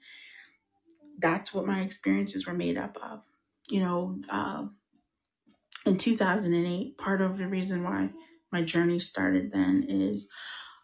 that's 1.19 1.53
what 1.53 1.67
my 1.67 1.81
experiences 1.81 2.47
were 2.47 2.55
made 2.55 2.79
up 2.79 2.97
of. 3.03 3.23
You 3.69 3.81
know, 3.81 4.19
uh, 4.31 4.67
in 5.87 5.97
2008, 5.97 6.99
part 6.99 7.21
of 7.23 7.39
the 7.39 7.47
reason 7.47 7.85
why 7.85 8.11
my 8.53 8.63
journey 8.63 8.99
started 8.99 9.53
then 9.53 9.85
is 9.89 10.29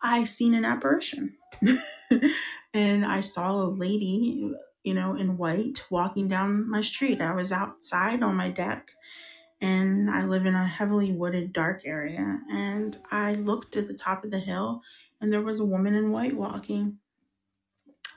I 0.00 0.24
seen 0.24 0.54
an 0.54 0.64
apparition. 0.64 1.36
and 2.74 3.04
I 3.04 3.20
saw 3.20 3.52
a 3.52 3.64
lady, 3.64 4.52
you 4.84 4.94
know, 4.94 5.14
in 5.14 5.36
white 5.36 5.84
walking 5.90 6.28
down 6.28 6.70
my 6.70 6.80
street. 6.80 7.20
I 7.20 7.34
was 7.34 7.52
outside 7.52 8.22
on 8.22 8.36
my 8.36 8.48
deck 8.48 8.92
and 9.60 10.10
I 10.10 10.24
live 10.24 10.46
in 10.46 10.54
a 10.54 10.66
heavily 10.66 11.12
wooded, 11.12 11.52
dark 11.52 11.82
area. 11.84 12.40
And 12.50 12.96
I 13.10 13.34
looked 13.34 13.76
at 13.76 13.88
the 13.88 13.94
top 13.94 14.24
of 14.24 14.30
the 14.30 14.40
hill 14.40 14.82
and 15.20 15.32
there 15.32 15.42
was 15.42 15.60
a 15.60 15.64
woman 15.64 15.94
in 15.94 16.10
white 16.10 16.34
walking. 16.34 16.98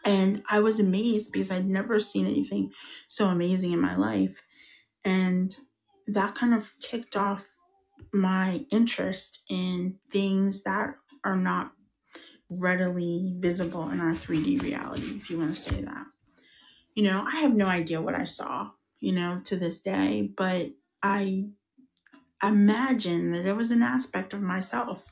And 0.03 0.43
I 0.49 0.59
was 0.59 0.79
amazed 0.79 1.31
because 1.31 1.49
I'd 1.51 1.67
never 1.67 1.99
seen 1.99 2.27
anything 2.27 2.71
so 3.07 3.27
amazing 3.27 3.71
in 3.73 3.81
my 3.81 3.95
life. 3.95 4.41
And 5.03 5.55
that 6.07 6.35
kind 6.35 6.53
of 6.53 6.71
kicked 6.79 7.15
off 7.15 7.45
my 8.13 8.65
interest 8.71 9.43
in 9.49 9.99
things 10.11 10.63
that 10.63 10.95
are 11.23 11.35
not 11.35 11.71
readily 12.49 13.33
visible 13.37 13.89
in 13.89 13.99
our 13.99 14.13
3D 14.13 14.61
reality, 14.61 15.17
if 15.17 15.29
you 15.29 15.39
want 15.39 15.55
to 15.55 15.61
say 15.61 15.81
that. 15.81 16.05
You 16.93 17.03
know, 17.03 17.25
I 17.27 17.37
have 17.37 17.53
no 17.53 17.65
idea 17.65 18.01
what 18.01 18.15
I 18.15 18.23
saw, 18.23 18.71
you 18.99 19.13
know, 19.13 19.41
to 19.45 19.57
this 19.57 19.81
day, 19.81 20.29
but 20.35 20.71
I 21.03 21.45
imagine 22.43 23.31
that 23.31 23.45
it 23.45 23.55
was 23.55 23.71
an 23.71 23.81
aspect 23.81 24.33
of 24.33 24.41
myself, 24.41 25.03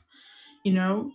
you 0.64 0.72
know. 0.72 1.12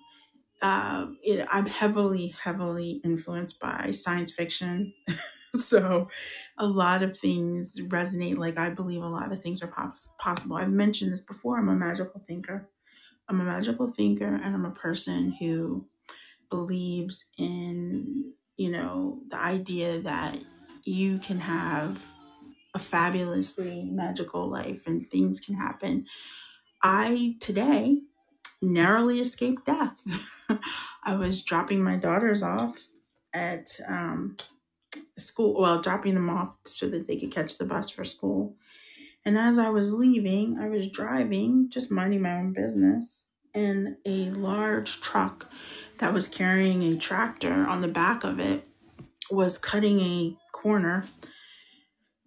Uh, 0.62 1.08
it, 1.24 1.48
I'm 1.50 1.66
heavily, 1.66 2.36
heavily 2.44 3.02
influenced 3.06 3.62
by 3.62 3.92
science 3.92 4.32
fiction. 4.32 4.94
so 5.62 6.10
a 6.58 6.66
lot 6.66 7.04
of 7.04 7.18
things 7.18 7.80
resonate 7.88 8.38
like 8.38 8.58
i 8.58 8.70
believe 8.70 9.02
a 9.04 9.08
lot 9.08 9.32
of 9.32 9.42
things 9.42 9.64
are 9.64 9.68
pos- 9.68 10.10
possible 10.20 10.56
i've 10.58 10.70
mentioned 10.70 11.12
this 11.12 11.22
before 11.22 11.58
i'm 11.58 11.70
a 11.70 11.76
magical 11.76 12.24
thinker 12.28 12.70
i'm 13.28 13.42
a 13.42 13.46
magical 13.46 13.92
thinker 13.92 14.36
and 14.36 14.56
i'm 14.56 14.66
a 14.66 14.72
person 14.72 15.32
who 15.34 15.86
believes 16.50 17.30
in 17.38 18.34
you 18.58 18.72
know 18.72 19.22
the 19.30 19.38
idea 19.38 20.02
that 20.02 20.38
you 20.86 21.20
can 21.20 21.40
have 21.40 22.02
a 22.74 22.80
fabulously 22.80 23.86
magical 23.86 24.48
life 24.50 24.86
and 24.86 25.10
things 25.10 25.40
can 25.40 25.56
happen. 25.56 26.06
I 26.82 27.36
today 27.40 28.02
narrowly 28.62 29.20
escaped 29.20 29.66
death. 29.66 30.02
I 31.04 31.16
was 31.16 31.44
dropping 31.44 31.84
my 31.84 31.98
daughters 31.98 32.44
off 32.44 32.88
at 33.34 33.70
um, 33.88 34.38
school, 35.18 35.60
well, 35.60 35.82
dropping 35.82 36.14
them 36.14 36.30
off 36.30 36.56
so 36.66 36.88
that 36.90 37.08
they 37.08 37.18
could 37.18 37.32
catch 37.32 37.58
the 37.58 37.66
bus 37.66 37.90
for 37.90 38.04
school. 38.04 38.56
And 39.26 39.38
as 39.38 39.58
I 39.58 39.70
was 39.70 39.94
leaving, 39.94 40.58
I 40.58 40.70
was 40.70 40.90
driving, 40.90 41.70
just 41.70 41.92
minding 41.92 42.22
my 42.22 42.38
own 42.38 42.54
business, 42.54 43.26
and 43.54 43.98
a 44.06 44.30
large 44.32 45.02
truck 45.02 45.52
that 45.98 46.14
was 46.14 46.28
carrying 46.28 46.84
a 46.84 46.98
tractor 46.98 47.66
on 47.68 47.82
the 47.82 47.88
back 47.88 48.24
of 48.24 48.40
it 48.40 48.68
was 49.30 49.58
cutting 49.58 50.00
a 50.00 50.38
corner 50.52 51.06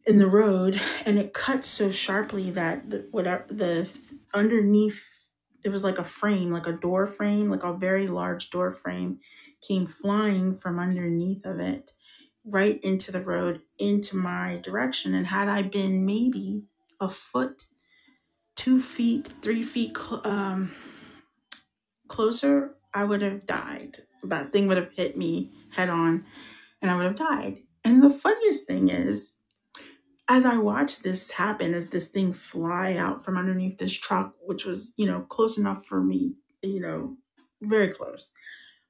in 0.06 0.18
the 0.18 0.26
road 0.26 0.80
and 1.06 1.18
it 1.18 1.32
cut 1.32 1.64
so 1.64 1.90
sharply 1.90 2.50
that 2.50 2.90
the, 2.90 3.06
whatever 3.10 3.44
the 3.48 3.88
underneath 4.34 5.04
it 5.64 5.68
was 5.68 5.84
like 5.84 5.98
a 5.98 6.04
frame 6.04 6.50
like 6.50 6.66
a 6.66 6.72
door 6.72 7.06
frame 7.06 7.48
like 7.48 7.62
a 7.62 7.72
very 7.72 8.08
large 8.08 8.50
door 8.50 8.72
frame 8.72 9.20
came 9.66 9.86
flying 9.86 10.56
from 10.56 10.78
underneath 10.78 11.46
of 11.46 11.60
it 11.60 11.92
right 12.44 12.80
into 12.82 13.12
the 13.12 13.22
road 13.22 13.62
into 13.78 14.16
my 14.16 14.60
direction. 14.62 15.14
And 15.14 15.26
had 15.26 15.48
i 15.48 15.62
been 15.62 16.04
maybe 16.06 16.64
a 17.00 17.08
foot 17.08 17.64
two 18.56 18.80
feet 18.80 19.32
three 19.42 19.62
feet 19.62 19.96
um, 20.24 20.72
closer 22.08 22.74
i 22.94 23.04
would 23.04 23.22
have 23.22 23.46
died. 23.46 23.98
That 24.24 24.52
thing 24.52 24.68
would 24.68 24.76
have 24.76 24.92
hit 24.92 25.16
me 25.16 25.52
head 25.70 25.88
on 25.88 26.24
and 26.80 26.90
i 26.90 26.96
would 26.96 27.06
have 27.06 27.16
died. 27.16 27.58
And 27.84 28.02
the 28.02 28.10
funniest 28.10 28.66
thing 28.66 28.88
is 28.88 29.34
as 30.28 30.46
I 30.46 30.56
watched 30.56 31.02
this 31.02 31.30
happen, 31.30 31.74
as 31.74 31.88
this 31.88 32.08
thing 32.08 32.32
fly 32.32 32.96
out 32.96 33.24
from 33.24 33.36
underneath 33.36 33.78
this 33.78 33.92
truck, 33.92 34.34
which 34.46 34.64
was, 34.64 34.94
you 34.96 35.06
know, 35.06 35.20
close 35.28 35.58
enough 35.58 35.84
for 35.84 36.00
me, 36.02 36.34
you 36.62 36.80
know, 36.80 37.16
very 37.60 37.88
close, 37.88 38.32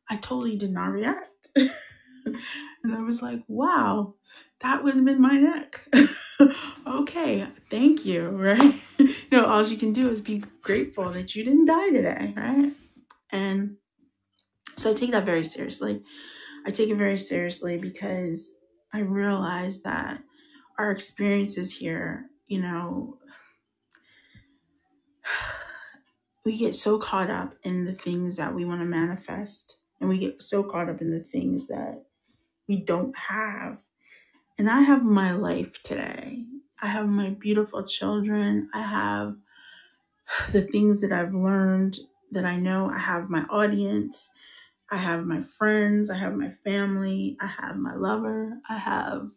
I 0.08 0.16
totally 0.16 0.56
did 0.56 0.72
not 0.72 0.92
react. 0.92 1.48
and 2.84 2.94
I 2.94 3.02
was 3.02 3.22
like, 3.22 3.42
wow, 3.48 4.14
that 4.60 4.82
would 4.82 4.94
have 4.94 5.04
been 5.04 5.20
my 5.20 5.38
neck. 5.38 5.80
okay, 6.86 7.46
thank 7.70 8.04
you, 8.04 8.28
right? 8.30 8.74
you 8.98 9.14
know, 9.30 9.46
all 9.46 9.66
you 9.66 9.76
can 9.76 9.92
do 9.92 10.08
is 10.08 10.20
be 10.20 10.42
grateful 10.62 11.10
that 11.10 11.34
you 11.34 11.44
didn't 11.44 11.66
die 11.66 11.90
today, 11.90 12.34
right? 12.36 12.72
And 13.30 13.76
so 14.76 14.90
I 14.90 14.94
take 14.94 15.12
that 15.12 15.26
very 15.26 15.44
seriously. 15.44 16.02
I 16.66 16.70
take 16.70 16.90
it 16.90 16.96
very 16.96 17.18
seriously 17.18 17.78
because 17.78 18.52
I 18.92 19.00
realize 19.00 19.82
that 19.82 20.22
our 20.78 20.90
experiences 20.90 21.76
here, 21.76 22.26
you 22.46 22.60
know, 22.60 23.18
we 26.44 26.56
get 26.58 26.74
so 26.74 26.98
caught 26.98 27.30
up 27.30 27.54
in 27.62 27.84
the 27.84 27.94
things 27.94 28.36
that 28.36 28.54
we 28.54 28.64
want 28.64 28.80
to 28.80 28.86
manifest 28.86 29.78
and 30.00 30.08
we 30.08 30.18
get 30.18 30.42
so 30.42 30.64
caught 30.64 30.88
up 30.88 31.00
in 31.00 31.10
the 31.10 31.22
things 31.22 31.68
that 31.68 32.02
we 32.68 32.76
don't 32.76 33.16
have. 33.16 33.78
And 34.58 34.70
I 34.70 34.82
have 34.82 35.04
my 35.04 35.32
life 35.32 35.82
today. 35.82 36.44
I 36.80 36.86
have 36.86 37.08
my 37.08 37.30
beautiful 37.30 37.84
children. 37.84 38.68
I 38.74 38.82
have 38.82 39.36
the 40.52 40.62
things 40.62 41.00
that 41.00 41.12
I've 41.12 41.34
learned 41.34 41.98
that 42.32 42.44
I 42.44 42.56
know. 42.56 42.90
I 42.90 42.98
have 42.98 43.30
my 43.30 43.44
audience. 43.50 44.30
I 44.90 44.96
have 44.96 45.26
my 45.26 45.42
friends. 45.42 46.10
I 46.10 46.16
have 46.18 46.34
my 46.34 46.52
family. 46.64 47.36
I 47.40 47.46
have 47.46 47.76
my 47.76 47.94
lover. 47.94 48.58
I 48.68 48.76
have 48.76 49.30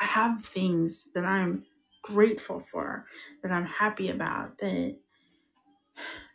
I 0.00 0.04
have 0.04 0.44
things 0.44 1.06
that 1.14 1.24
I'm 1.24 1.66
grateful 2.02 2.60
for, 2.60 3.06
that 3.42 3.50
I'm 3.50 3.66
happy 3.66 4.10
about, 4.10 4.58
that 4.58 4.96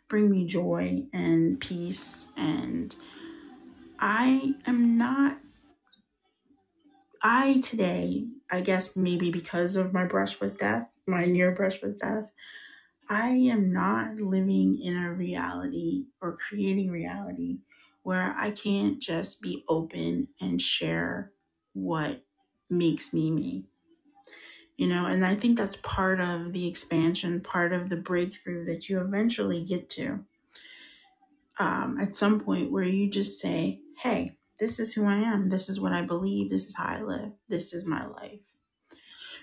bring 0.08 0.30
me 0.30 0.44
joy 0.46 1.04
and 1.12 1.58
peace. 1.58 2.26
And 2.36 2.94
I 3.98 4.54
am 4.66 4.96
not, 4.98 5.40
I 7.22 7.60
today, 7.60 8.28
I 8.50 8.60
guess 8.60 8.96
maybe 8.96 9.30
because 9.30 9.76
of 9.76 9.92
my 9.92 10.04
brush 10.04 10.40
with 10.40 10.58
death, 10.58 10.90
my 11.06 11.24
near 11.24 11.52
brush 11.54 11.82
with 11.82 11.98
death, 12.00 12.30
I 13.08 13.30
am 13.30 13.72
not 13.72 14.16
living 14.16 14.80
in 14.80 14.96
a 14.96 15.12
reality 15.14 16.06
or 16.20 16.36
creating 16.36 16.90
reality 16.90 17.60
where 18.02 18.34
I 18.36 18.52
can't 18.52 19.00
just 19.00 19.42
be 19.42 19.64
open 19.68 20.28
and 20.40 20.60
share 20.62 21.32
what 21.74 22.24
makes 22.70 23.14
me 23.14 23.30
me. 23.30 23.66
You 24.76 24.86
know, 24.88 25.06
and 25.06 25.24
I 25.24 25.34
think 25.34 25.56
that's 25.58 25.76
part 25.76 26.20
of 26.20 26.52
the 26.52 26.66
expansion, 26.68 27.40
part 27.40 27.72
of 27.72 27.88
the 27.90 27.96
breakthrough 27.96 28.64
that 28.66 28.88
you 28.88 29.00
eventually 29.00 29.64
get 29.64 29.88
to 29.90 30.24
um, 31.58 31.98
at 32.00 32.16
some 32.16 32.40
point 32.40 32.72
where 32.72 32.84
you 32.84 33.08
just 33.08 33.40
say, 33.40 33.80
hey, 33.98 34.36
this 34.60 34.78
is 34.78 34.92
who 34.92 35.04
I 35.04 35.16
am. 35.16 35.50
This 35.50 35.68
is 35.68 35.80
what 35.80 35.92
I 35.92 36.02
believe. 36.02 36.50
This 36.50 36.66
is 36.66 36.76
how 36.76 36.86
I 36.86 37.02
live. 37.02 37.32
This 37.48 37.72
is 37.72 37.86
my 37.86 38.06
life. 38.06 38.40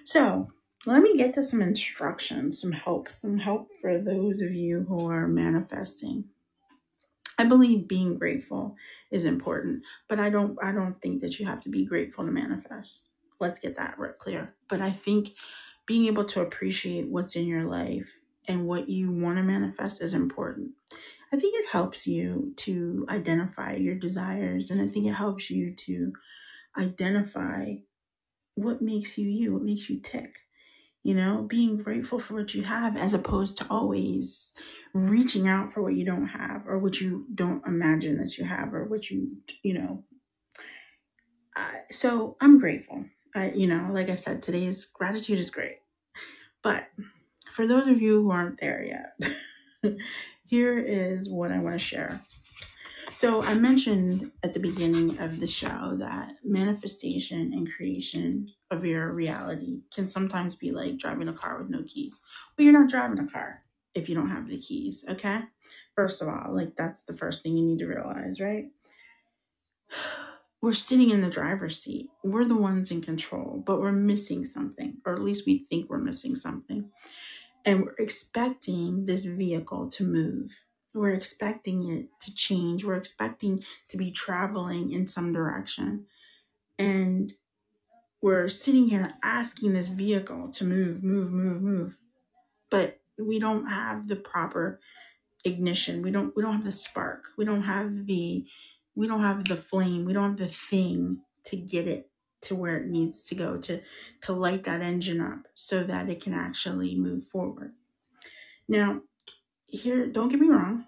So 0.05 0.51
let 0.85 1.03
me 1.03 1.15
get 1.17 1.33
to 1.35 1.43
some 1.43 1.61
instructions, 1.61 2.59
some 2.59 2.71
help, 2.71 3.09
some 3.09 3.37
help 3.37 3.69
for 3.79 3.99
those 3.99 4.41
of 4.41 4.53
you 4.53 4.85
who 4.87 5.09
are 5.09 5.27
manifesting. 5.27 6.25
I 7.37 7.45
believe 7.45 7.87
being 7.87 8.17
grateful 8.17 8.75
is 9.09 9.25
important, 9.25 9.83
but 10.07 10.19
I 10.19 10.29
don't 10.29 10.57
I 10.61 10.71
don't 10.71 11.01
think 11.01 11.21
that 11.21 11.39
you 11.39 11.45
have 11.45 11.59
to 11.61 11.69
be 11.69 11.85
grateful 11.85 12.25
to 12.25 12.31
manifest. 12.31 13.09
Let's 13.39 13.59
get 13.59 13.77
that 13.77 13.97
clear. 14.19 14.55
But 14.69 14.81
I 14.81 14.91
think 14.91 15.29
being 15.87 16.05
able 16.05 16.25
to 16.25 16.41
appreciate 16.41 17.07
what's 17.07 17.35
in 17.35 17.47
your 17.47 17.63
life 17.63 18.11
and 18.47 18.67
what 18.67 18.89
you 18.89 19.11
want 19.11 19.37
to 19.37 19.43
manifest 19.43 20.01
is 20.01 20.13
important. 20.13 20.71
I 21.33 21.37
think 21.39 21.55
it 21.55 21.69
helps 21.69 22.07
you 22.07 22.53
to 22.57 23.05
identify 23.09 23.75
your 23.75 23.95
desires 23.95 24.71
and 24.71 24.81
I 24.81 24.87
think 24.87 25.05
it 25.07 25.13
helps 25.13 25.49
you 25.49 25.73
to 25.75 26.13
identify 26.77 27.75
what 28.55 28.81
makes 28.81 29.17
you 29.17 29.29
you, 29.29 29.53
what 29.53 29.63
makes 29.63 29.89
you 29.89 29.99
tick. 30.01 30.35
You 31.03 31.15
know, 31.15 31.43
being 31.43 31.77
grateful 31.77 32.19
for 32.19 32.35
what 32.35 32.53
you 32.53 32.63
have 32.63 32.97
as 32.97 33.13
opposed 33.13 33.57
to 33.59 33.67
always 33.69 34.53
reaching 34.93 35.47
out 35.47 35.71
for 35.73 35.81
what 35.81 35.95
you 35.95 36.05
don't 36.05 36.27
have 36.27 36.67
or 36.67 36.79
what 36.79 37.01
you 37.01 37.27
don't 37.33 37.65
imagine 37.67 38.17
that 38.19 38.37
you 38.37 38.45
have 38.45 38.73
or 38.73 38.85
what 38.85 39.09
you, 39.09 39.37
you 39.63 39.73
know. 39.75 40.05
Uh, 41.55 41.73
so 41.89 42.37
I'm 42.41 42.59
grateful. 42.59 43.05
I, 43.35 43.51
you 43.51 43.67
know, 43.67 43.89
like 43.91 44.09
I 44.09 44.15
said, 44.15 44.41
today's 44.41 44.85
gratitude 44.85 45.39
is 45.39 45.49
great. 45.49 45.77
But 46.63 46.89
for 47.51 47.67
those 47.67 47.87
of 47.87 48.01
you 48.01 48.23
who 48.23 48.31
aren't 48.31 48.59
there 48.61 48.83
yet, 48.83 49.19
here 50.51 50.77
is 50.77 51.29
what 51.29 51.49
I 51.49 51.59
want 51.59 51.75
to 51.75 51.79
share. 51.79 52.19
So, 53.13 53.41
I 53.41 53.53
mentioned 53.53 54.31
at 54.43 54.53
the 54.53 54.59
beginning 54.59 55.17
of 55.19 55.39
the 55.39 55.47
show 55.47 55.95
that 55.97 56.33
manifestation 56.43 57.53
and 57.53 57.71
creation 57.73 58.49
of 58.69 58.85
your 58.85 59.13
reality 59.13 59.79
can 59.95 60.09
sometimes 60.09 60.57
be 60.57 60.71
like 60.71 60.97
driving 60.97 61.29
a 61.29 61.33
car 61.33 61.57
with 61.57 61.69
no 61.69 61.83
keys. 61.87 62.19
Well, 62.57 62.65
you're 62.65 62.77
not 62.77 62.89
driving 62.89 63.19
a 63.19 63.27
car 63.27 63.61
if 63.95 64.09
you 64.09 64.15
don't 64.15 64.29
have 64.29 64.49
the 64.49 64.57
keys, 64.57 65.05
okay? 65.07 65.39
First 65.95 66.21
of 66.21 66.27
all, 66.27 66.53
like 66.53 66.75
that's 66.75 67.05
the 67.05 67.15
first 67.15 67.43
thing 67.43 67.55
you 67.55 67.65
need 67.65 67.79
to 67.79 67.87
realize, 67.87 68.41
right? 68.41 68.65
We're 70.61 70.73
sitting 70.73 71.11
in 71.11 71.21
the 71.21 71.29
driver's 71.29 71.81
seat. 71.81 72.09
We're 72.25 72.45
the 72.45 72.55
ones 72.55 72.91
in 72.91 73.01
control, 73.01 73.63
but 73.65 73.79
we're 73.79 73.93
missing 73.93 74.43
something, 74.43 74.97
or 75.05 75.13
at 75.13 75.21
least 75.21 75.45
we 75.45 75.65
think 75.69 75.89
we're 75.89 75.97
missing 75.97 76.35
something. 76.35 76.91
And 77.65 77.83
we're 77.83 77.95
expecting 77.99 79.05
this 79.05 79.25
vehicle 79.25 79.89
to 79.91 80.03
move. 80.03 80.51
We're 80.93 81.13
expecting 81.13 81.89
it 81.89 82.09
to 82.21 82.35
change. 82.35 82.83
We're 82.83 82.95
expecting 82.95 83.63
to 83.89 83.97
be 83.97 84.11
traveling 84.11 84.91
in 84.91 85.07
some 85.07 85.31
direction. 85.31 86.05
And 86.77 87.31
we're 88.21 88.49
sitting 88.49 88.87
here 88.87 89.13
asking 89.23 89.73
this 89.73 89.89
vehicle 89.89 90.49
to 90.49 90.63
move, 90.63 91.03
move, 91.03 91.31
move, 91.31 91.61
move. 91.61 91.97
But 92.69 92.99
we 93.17 93.39
don't 93.39 93.67
have 93.67 94.07
the 94.07 94.15
proper 94.15 94.79
ignition. 95.43 96.01
We 96.01 96.11
don't 96.11 96.35
we 96.35 96.43
don't 96.43 96.57
have 96.57 96.65
the 96.65 96.71
spark. 96.71 97.25
We 97.37 97.45
don't 97.45 97.63
have 97.63 98.05
the 98.05 98.45
we 98.95 99.07
don't 99.07 99.23
have 99.23 99.45
the 99.45 99.55
flame. 99.55 100.05
We 100.05 100.13
don't 100.13 100.31
have 100.31 100.49
the 100.49 100.53
thing 100.53 101.21
to 101.45 101.57
get 101.57 101.87
it 101.87 102.10
to 102.41 102.55
where 102.55 102.77
it 102.77 102.87
needs 102.87 103.25
to 103.25 103.35
go 103.35 103.57
to 103.57 103.81
to 104.21 104.33
light 104.33 104.63
that 104.63 104.81
engine 104.81 105.21
up 105.21 105.47
so 105.55 105.83
that 105.83 106.09
it 106.09 106.23
can 106.23 106.33
actually 106.33 106.95
move 106.95 107.25
forward. 107.25 107.73
Now, 108.67 109.01
here 109.67 110.07
don't 110.07 110.29
get 110.29 110.39
me 110.39 110.49
wrong. 110.49 110.85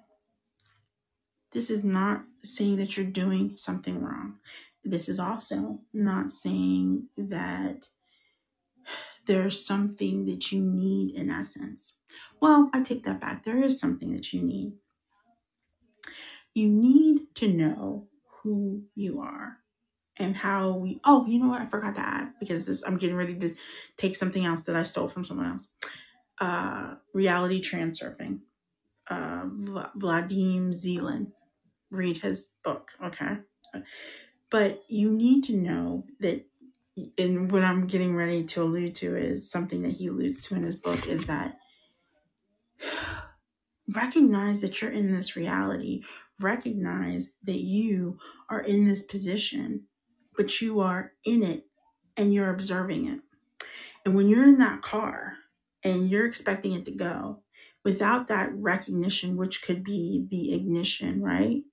This 1.51 1.69
is 1.69 1.83
not 1.83 2.23
saying 2.43 2.77
that 2.77 2.97
you're 2.97 3.05
doing 3.05 3.53
something 3.55 4.01
wrong. 4.01 4.39
This 4.83 5.07
is 5.07 5.19
also 5.19 5.79
not 5.93 6.31
saying 6.31 7.07
that 7.17 7.87
there's 9.27 9.65
something 9.65 10.25
that 10.25 10.51
you 10.51 10.59
need 10.59 11.15
in 11.15 11.29
essence. 11.29 11.93
Well, 12.41 12.69
I 12.73 12.81
take 12.81 13.05
that 13.05 13.21
back. 13.21 13.43
There 13.43 13.63
is 13.63 13.79
something 13.79 14.11
that 14.13 14.33
you 14.33 14.41
need. 14.41 14.73
You 16.53 16.67
need 16.69 17.33
to 17.35 17.47
know 17.47 18.07
who 18.41 18.83
you 18.95 19.21
are. 19.21 19.59
And 20.17 20.35
how 20.35 20.71
we 20.73 20.99
oh 21.05 21.25
you 21.27 21.39
know 21.39 21.49
what? 21.49 21.61
I 21.61 21.65
forgot 21.67 21.95
to 21.95 22.01
add 22.01 22.33
because 22.39 22.65
this 22.65 22.83
i'm 22.85 22.97
getting 22.97 23.15
ready 23.15 23.35
to 23.35 23.55
take 23.97 24.15
something 24.15 24.45
else 24.45 24.63
that 24.63 24.75
i 24.75 24.83
stole 24.83 25.07
from 25.07 25.25
someone 25.25 25.47
else. 25.47 25.69
Uh 26.39 26.95
reality 27.13 27.61
transurfing. 27.61 28.39
Uh 29.09 29.43
Vla- 29.45 29.91
Vladim 29.97 30.73
Zeland 30.73 31.31
read 31.91 32.17
his 32.17 32.51
book 32.63 32.91
okay? 33.03 33.37
But 34.51 34.83
you 34.87 35.11
need 35.11 35.45
to 35.45 35.53
know 35.55 36.05
that 36.19 36.45
and 37.17 37.51
what 37.51 37.63
i'm 37.63 37.87
getting 37.87 38.15
ready 38.15 38.43
to 38.43 38.61
allude 38.61 38.93
to 38.95 39.15
is 39.15 39.49
something 39.49 39.81
that 39.81 39.93
he 39.93 40.07
alludes 40.07 40.45
to 40.45 40.55
in 40.55 40.63
his 40.63 40.75
book 40.75 41.07
is 41.07 41.25
that 41.25 41.57
recognize 43.95 44.61
that 44.61 44.81
you're 44.81 44.91
in 44.91 45.11
this 45.11 45.35
reality. 45.35 46.03
Recognize 46.39 47.29
that 47.43 47.59
you 47.59 48.17
are 48.49 48.61
in 48.61 48.87
this 48.87 49.03
position 49.03 49.83
but 50.35 50.61
you 50.61 50.79
are 50.81 51.13
in 51.25 51.43
it 51.43 51.67
and 52.17 52.33
you're 52.33 52.51
observing 52.53 53.07
it. 53.07 53.21
And 54.05 54.15
when 54.15 54.27
you're 54.29 54.47
in 54.47 54.57
that 54.57 54.81
car 54.81 55.37
and 55.83 56.09
you're 56.09 56.25
expecting 56.25 56.73
it 56.73 56.85
to 56.85 56.91
go 56.91 57.43
without 57.83 58.27
that 58.29 58.51
recognition 58.53 59.35
which 59.37 59.61
could 59.61 59.83
be 59.83 60.25
the 60.29 60.53
ignition 60.53 61.21
right? 61.21 61.63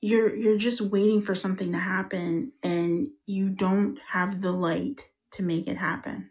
You're 0.00 0.34
you're 0.34 0.58
just 0.58 0.80
waiting 0.80 1.22
for 1.22 1.34
something 1.34 1.72
to 1.72 1.78
happen 1.78 2.52
and 2.62 3.10
you 3.26 3.48
don't 3.50 3.98
have 4.10 4.42
the 4.42 4.52
light 4.52 5.10
to 5.32 5.42
make 5.42 5.66
it 5.66 5.78
happen. 5.78 6.30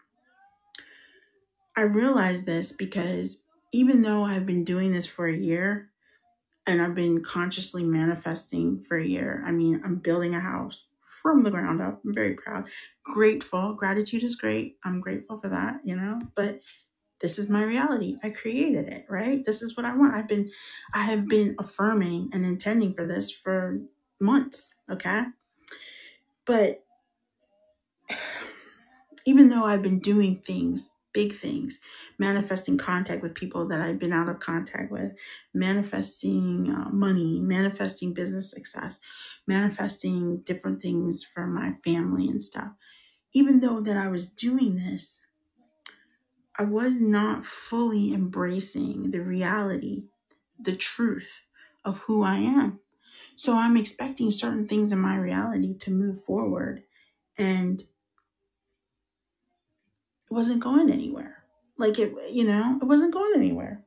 I 1.76 1.82
realize 1.82 2.46
this 2.46 2.72
because 2.72 3.42
even 3.72 4.04
though 4.04 4.24
i've 4.24 4.46
been 4.46 4.64
doing 4.64 4.92
this 4.94 5.08
for 5.08 5.28
a 5.28 5.36
year 5.36 5.92
and 6.68 6.82
i've 6.82 6.96
been 6.96 7.24
consciously 7.24 7.84
manifesting 7.84 8.84
for 8.86 8.98
a 8.98 9.06
year 9.06 9.44
i 9.46 9.52
mean 9.52 9.82
i'm 9.86 9.98
building 9.98 10.36
a 10.36 10.42
house 10.42 10.93
from 11.24 11.44
the 11.44 11.52
ground 11.52 11.82
up. 11.82 12.02
I'm 12.06 12.16
very 12.16 12.36
proud. 12.36 12.70
Grateful. 13.06 13.74
Gratitude 13.76 14.24
is 14.24 14.36
great. 14.36 14.78
I'm 14.86 15.02
grateful 15.02 15.40
for 15.42 15.50
that 15.50 15.82
you 15.86 15.98
know? 15.98 16.22
But 16.36 16.62
this 17.22 17.40
is 17.40 17.50
my 17.50 17.64
reality. 17.64 18.18
I 18.24 18.32
created 18.32 18.90
it 18.90 19.08
right? 19.10 19.46
This 19.46 19.64
is 19.64 19.78
what 19.78 19.88
i 19.88 19.96
want. 19.96 20.16
I've 20.16 20.30
been 20.30 20.52
i 20.94 21.04
have 21.04 21.28
been 21.28 21.56
affirming 21.60 22.32
and 22.34 22.46
intending 22.46 22.96
for 22.96 23.08
this 23.08 23.32
for 23.32 23.80
months 24.22 24.76
okay? 24.92 25.26
But 26.46 26.84
even 29.26 29.50
though 29.50 29.66
i've 29.66 29.84
been 29.84 30.00
doing 30.00 30.42
things 30.46 30.92
big 31.14 31.34
things. 31.34 31.80
Manifesting 32.20 32.78
contact 32.78 33.22
with 33.24 33.36
people 33.36 33.68
that 33.68 33.82
i've 33.82 34.00
been 34.00 34.14
out 34.14 34.30
of 34.30 34.40
contact 34.40 34.92
with. 34.92 35.14
Manifesting 35.54 36.70
uh, 36.72 36.90
money. 36.92 37.40
Manifesting 37.40 38.14
business 38.14 38.52
success. 38.52 39.00
Manifesting 39.48 40.42
different 40.42 40.82
things 40.82 41.24
for 41.24 41.48
my 41.48 41.74
family 41.84 42.28
and 42.28 42.44
stuff. 42.44 42.72
Even 43.34 43.60
though 43.62 43.82
that 43.82 43.98
i 43.98 44.08
was 44.08 44.30
doing 44.30 44.78
this 44.78 45.22
I 46.58 46.66
was 46.66 47.00
not 47.02 47.46
fully 47.46 48.14
embracing 48.14 49.12
the 49.12 49.22
reality, 49.22 50.06
the 50.60 50.76
truth 50.76 51.42
of 51.84 52.00
who 52.02 52.24
I 52.24 52.38
am. 52.38 52.80
So 53.36 53.56
I'm 53.56 53.78
expecting 53.78 54.32
certain 54.32 54.68
things 54.68 54.92
in 54.92 55.00
my 55.00 55.18
reality 55.18 55.78
to 55.80 55.92
move 55.92 56.24
forward 56.24 56.84
and 57.38 57.84
wasn't 60.34 60.60
going 60.60 60.90
anywhere. 60.90 61.44
Like 61.78 62.00
it, 62.00 62.14
you 62.32 62.46
know, 62.46 62.78
it 62.82 62.86
wasn't 62.86 63.14
going 63.14 63.34
anywhere. 63.36 63.84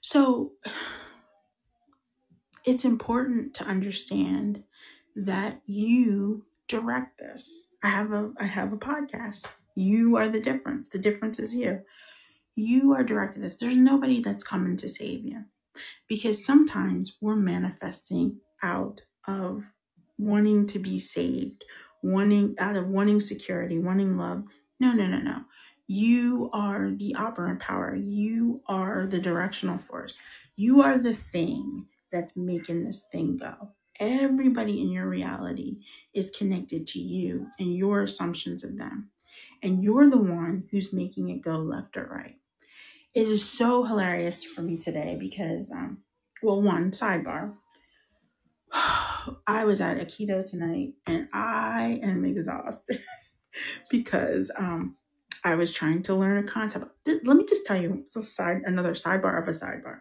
So 0.00 0.52
it's 2.64 2.84
important 2.84 3.54
to 3.54 3.64
understand 3.64 4.62
that 5.16 5.60
you 5.66 6.44
direct 6.68 7.18
this. 7.18 7.68
I 7.82 7.88
have 7.88 8.12
a 8.12 8.32
I 8.38 8.44
have 8.44 8.72
a 8.72 8.78
podcast. 8.78 9.46
You 9.74 10.16
are 10.16 10.28
the 10.28 10.40
difference. 10.40 10.88
The 10.88 10.98
difference 10.98 11.38
is 11.38 11.54
you. 11.54 11.80
You 12.54 12.92
are 12.92 13.02
directing 13.02 13.42
this. 13.42 13.56
There's 13.56 13.76
nobody 13.76 14.20
that's 14.20 14.44
coming 14.44 14.76
to 14.78 14.88
save 14.88 15.24
you. 15.24 15.44
Because 16.08 16.44
sometimes 16.44 17.16
we're 17.20 17.36
manifesting 17.36 18.38
out 18.62 19.00
of 19.26 19.64
wanting 20.18 20.66
to 20.68 20.78
be 20.78 20.98
saved, 20.98 21.64
wanting 22.02 22.54
out 22.58 22.76
of 22.76 22.88
wanting 22.88 23.20
security, 23.20 23.78
wanting 23.78 24.16
love. 24.16 24.44
No, 24.80 24.92
no, 24.92 25.06
no, 25.06 25.18
no. 25.18 25.44
You 25.86 26.50
are 26.52 26.90
the 26.90 27.14
operant 27.16 27.60
power. 27.60 27.94
You 27.94 28.62
are 28.66 29.06
the 29.06 29.18
directional 29.18 29.78
force. 29.78 30.16
You 30.56 30.82
are 30.82 30.98
the 30.98 31.14
thing 31.14 31.86
that's 32.10 32.36
making 32.36 32.84
this 32.84 33.04
thing 33.12 33.36
go. 33.36 33.70
Everybody 34.00 34.80
in 34.80 34.90
your 34.90 35.06
reality 35.08 35.78
is 36.14 36.30
connected 36.30 36.86
to 36.88 36.98
you 36.98 37.46
and 37.58 37.76
your 37.76 38.02
assumptions 38.02 38.64
of 38.64 38.78
them. 38.78 39.10
And 39.62 39.82
you're 39.82 40.10
the 40.10 40.22
one 40.22 40.64
who's 40.70 40.92
making 40.92 41.28
it 41.28 41.42
go 41.42 41.56
left 41.58 41.96
or 41.96 42.06
right. 42.06 42.36
It 43.14 43.28
is 43.28 43.48
so 43.48 43.84
hilarious 43.84 44.42
for 44.42 44.62
me 44.62 44.78
today 44.78 45.16
because, 45.20 45.70
um, 45.70 45.98
well, 46.42 46.62
one 46.62 46.90
sidebar. 46.90 47.54
I 49.46 49.64
was 49.64 49.80
at 49.80 49.98
Aikido 49.98 50.48
tonight 50.48 50.94
and 51.06 51.28
I 51.32 52.00
am 52.02 52.24
exhausted 52.24 53.02
because 53.90 54.50
um, 54.56 54.96
I 55.44 55.54
was 55.54 55.72
trying 55.72 56.02
to 56.04 56.14
learn 56.14 56.44
a 56.44 56.48
concept. 56.48 56.86
Let 57.06 57.36
me 57.36 57.44
just 57.44 57.66
tell 57.66 57.80
you 57.80 58.04
a 58.16 58.22
side, 58.22 58.62
another 58.64 58.92
sidebar 58.92 59.40
of 59.40 59.48
a 59.48 59.52
sidebar. 59.52 60.00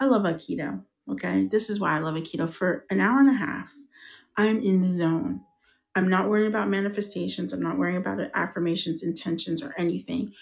I 0.00 0.06
love 0.06 0.22
Aikido. 0.22 0.82
Okay, 1.10 1.46
this 1.46 1.70
is 1.70 1.80
why 1.80 1.96
I 1.96 2.00
love 2.00 2.14
Aikido. 2.14 2.48
For 2.48 2.84
an 2.90 3.00
hour 3.00 3.18
and 3.18 3.30
a 3.30 3.32
half, 3.32 3.72
I'm 4.36 4.60
in 4.60 4.82
the 4.82 4.96
zone. 4.96 5.40
I'm 5.94 6.08
not 6.08 6.28
worrying 6.28 6.48
about 6.48 6.68
manifestations. 6.68 7.52
I'm 7.52 7.62
not 7.62 7.78
worrying 7.78 7.96
about 7.96 8.20
affirmations, 8.34 9.02
intentions, 9.02 9.62
or 9.62 9.74
anything. 9.76 10.32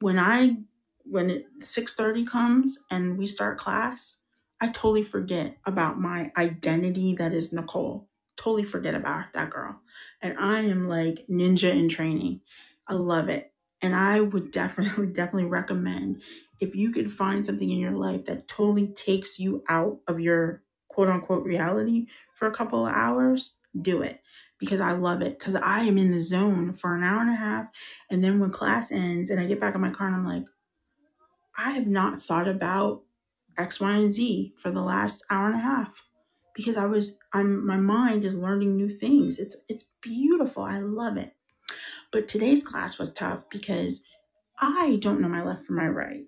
When 0.00 0.18
I 0.18 0.56
when 1.04 1.44
6:30 1.60 2.26
comes 2.26 2.78
and 2.90 3.18
we 3.18 3.26
start 3.26 3.58
class, 3.58 4.16
I 4.64 4.68
totally 4.68 5.04
forget 5.04 5.58
about 5.66 6.00
my 6.00 6.32
identity 6.38 7.14
that 7.16 7.34
is 7.34 7.52
Nicole. 7.52 8.08
Totally 8.38 8.64
forget 8.64 8.94
about 8.94 9.26
that 9.34 9.50
girl. 9.50 9.78
And 10.22 10.38
I 10.38 10.60
am 10.62 10.88
like 10.88 11.26
ninja 11.28 11.70
in 11.70 11.90
training. 11.90 12.40
I 12.88 12.94
love 12.94 13.28
it. 13.28 13.52
And 13.82 13.94
I 13.94 14.22
would 14.22 14.50
definitely, 14.52 15.08
definitely 15.08 15.50
recommend 15.50 16.22
if 16.60 16.74
you 16.74 16.92
could 16.92 17.12
find 17.12 17.44
something 17.44 17.68
in 17.68 17.76
your 17.76 17.92
life 17.92 18.24
that 18.24 18.48
totally 18.48 18.86
takes 18.86 19.38
you 19.38 19.62
out 19.68 19.98
of 20.08 20.18
your 20.18 20.62
quote 20.88 21.10
unquote 21.10 21.44
reality 21.44 22.06
for 22.32 22.48
a 22.48 22.54
couple 22.54 22.86
of 22.86 22.94
hours, 22.94 23.56
do 23.82 24.00
it 24.00 24.22
because 24.58 24.80
I 24.80 24.92
love 24.92 25.20
it. 25.20 25.38
Because 25.38 25.56
I 25.56 25.80
am 25.80 25.98
in 25.98 26.10
the 26.10 26.22
zone 26.22 26.72
for 26.72 26.96
an 26.96 27.02
hour 27.02 27.20
and 27.20 27.28
a 27.28 27.34
half. 27.34 27.66
And 28.08 28.24
then 28.24 28.40
when 28.40 28.50
class 28.50 28.90
ends 28.90 29.28
and 29.28 29.38
I 29.38 29.44
get 29.44 29.60
back 29.60 29.74
in 29.74 29.82
my 29.82 29.90
car 29.90 30.06
and 30.06 30.16
I'm 30.16 30.26
like, 30.26 30.46
I 31.54 31.72
have 31.72 31.86
not 31.86 32.22
thought 32.22 32.48
about 32.48 33.02
X, 33.58 33.80
Y, 33.80 33.92
and 33.96 34.12
Z 34.12 34.54
for 34.58 34.70
the 34.70 34.82
last 34.82 35.24
hour 35.30 35.46
and 35.46 35.56
a 35.56 35.62
half 35.62 36.02
because 36.54 36.76
I 36.76 36.86
was 36.86 37.18
I'm 37.32 37.66
my 37.66 37.76
mind 37.76 38.24
is 38.24 38.36
learning 38.36 38.76
new 38.76 38.90
things. 38.90 39.38
It's 39.38 39.56
it's 39.68 39.84
beautiful. 40.00 40.62
I 40.64 40.80
love 40.80 41.16
it. 41.16 41.34
But 42.12 42.28
today's 42.28 42.66
class 42.66 42.98
was 42.98 43.12
tough 43.12 43.44
because 43.50 44.02
I 44.58 44.98
don't 45.02 45.20
know 45.20 45.28
my 45.28 45.42
left 45.42 45.66
from 45.66 45.76
my 45.76 45.88
right. 45.88 46.26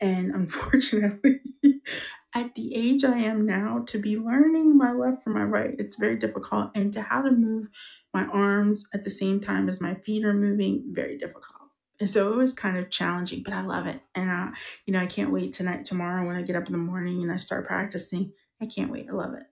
And 0.00 0.32
unfortunately, 0.32 1.40
at 2.34 2.54
the 2.54 2.74
age 2.74 3.04
I 3.04 3.18
am 3.18 3.46
now, 3.46 3.80
to 3.88 3.98
be 3.98 4.18
learning 4.18 4.76
my 4.76 4.92
left 4.92 5.24
from 5.24 5.34
my 5.34 5.44
right, 5.44 5.74
it's 5.78 5.96
very 5.96 6.16
difficult. 6.16 6.72
And 6.74 6.92
to 6.94 7.02
how 7.02 7.22
to 7.22 7.30
move 7.30 7.68
my 8.12 8.26
arms 8.26 8.86
at 8.94 9.04
the 9.04 9.10
same 9.10 9.40
time 9.40 9.68
as 9.68 9.80
my 9.80 9.94
feet 9.94 10.24
are 10.24 10.34
moving, 10.34 10.84
very 10.94 11.18
difficult. 11.18 11.63
And 12.04 12.10
so 12.10 12.30
it 12.30 12.36
was 12.36 12.52
kind 12.52 12.76
of 12.76 12.90
challenging, 12.90 13.42
but 13.42 13.54
I 13.54 13.62
love 13.62 13.86
it. 13.86 13.98
And 14.14 14.30
I, 14.30 14.50
you 14.84 14.92
know, 14.92 14.98
I 14.98 15.06
can't 15.06 15.32
wait 15.32 15.54
tonight, 15.54 15.86
tomorrow 15.86 16.26
when 16.26 16.36
I 16.36 16.42
get 16.42 16.54
up 16.54 16.66
in 16.66 16.72
the 16.72 16.78
morning 16.78 17.22
and 17.22 17.32
I 17.32 17.36
start 17.36 17.66
practicing. 17.66 18.30
I 18.60 18.66
can't 18.66 18.90
wait. 18.90 19.06
I 19.08 19.14
love 19.14 19.32
it. 19.32 19.44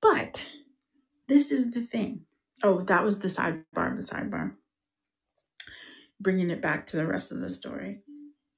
But 0.00 0.48
this 1.28 1.52
is 1.52 1.70
the 1.72 1.82
thing. 1.82 2.22
Oh, 2.62 2.80
that 2.84 3.04
was 3.04 3.18
the 3.18 3.28
sidebar, 3.28 3.94
the 3.94 4.02
sidebar. 4.02 4.54
Bringing 6.18 6.48
it 6.48 6.62
back 6.62 6.86
to 6.86 6.96
the 6.96 7.06
rest 7.06 7.30
of 7.30 7.40
the 7.40 7.52
story. 7.52 8.00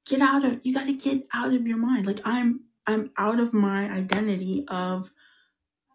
Get 0.07 0.21
out 0.21 0.45
of 0.45 0.61
you 0.63 0.73
got 0.73 0.87
to 0.87 0.93
get 0.93 1.27
out 1.35 1.53
of 1.53 1.67
your 1.67 1.79
mind. 1.79 2.07
Like 2.07 2.21
I'm 2.25 2.61
I'm 2.87 3.11
out 3.19 3.41
of 3.41 3.53
my 3.53 3.91
identity 3.91 4.65
of 4.69 5.11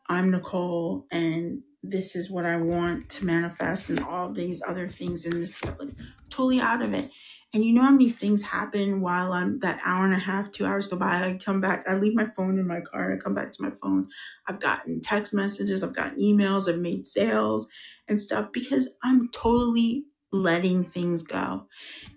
I'm 0.10 0.30
Nicole 0.30 1.08
and 1.10 1.62
this 1.90 2.16
is 2.16 2.30
what 2.30 2.46
I 2.46 2.58
want 2.58 3.10
to 3.12 3.26
manifest 3.26 3.90
and 3.90 4.00
all 4.00 4.32
these 4.32 4.62
other 4.68 4.88
things 4.88 5.26
and 5.26 5.34
this 5.42 5.56
stuff 5.56 5.78
like 5.80 5.90
totally 6.30 6.60
out 6.60 6.82
of 6.82 6.94
it. 6.94 7.10
And 7.54 7.64
you 7.64 7.74
know 7.74 7.84
how 7.84 7.92
many 7.92 8.10
things 8.10 8.42
happen 8.42 9.00
while 9.00 9.32
I'm 9.32 9.60
that 9.60 9.80
hour 9.84 10.04
and 10.04 10.14
a 10.14 10.18
half, 10.18 10.52
two 10.52 10.66
hours 10.66 10.88
go 10.88 10.98
by. 10.98 11.24
I 11.24 11.40
come 11.44 11.62
back, 11.62 11.86
I 11.88 11.96
leave 11.96 12.14
my 12.14 12.28
phone 12.36 12.60
in 12.60 12.68
my 12.68 12.82
car, 12.82 13.14
I 13.14 13.18
come 13.18 13.34
back 13.34 13.52
to 13.52 13.64
my 13.64 13.72
phone. 13.82 14.10
I've 14.48 14.60
gotten 14.60 15.02
text 15.02 15.34
messages, 15.34 15.82
I've 15.82 15.96
gotten 15.96 16.20
emails, 16.20 16.70
I've 16.70 16.80
made 16.80 17.08
sales 17.08 17.68
and 18.08 18.22
stuff 18.22 18.52
because 18.52 18.90
I'm 19.02 19.30
totally 19.30 20.06
letting 20.32 20.84
things 20.84 21.24
go. 21.24 21.68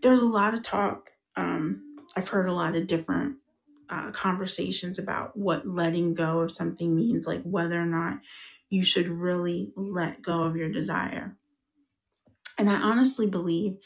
There's 0.02 0.20
a 0.20 0.26
lot 0.26 0.54
of 0.54 0.62
talk. 0.62 1.10
Um, 1.36 1.96
I've 2.16 2.28
heard 2.28 2.48
a 2.48 2.52
lot 2.52 2.74
of 2.74 2.88
different 2.88 3.36
uh, 3.88 4.10
conversations 4.10 4.98
about 4.98 5.36
what 5.36 5.66
letting 5.66 6.14
go 6.14 6.40
of 6.40 6.50
something 6.50 6.94
means, 6.94 7.26
like 7.26 7.42
whether 7.44 7.80
or 7.80 7.86
not 7.86 8.18
you 8.70 8.84
should 8.84 9.08
really 9.08 9.72
let 9.76 10.22
go 10.22 10.44
of 10.44 10.56
your 10.56 10.70
desire. 10.70 11.36
And 12.56 12.70
I 12.70 12.76
honestly 12.76 13.26
believe 13.26 13.78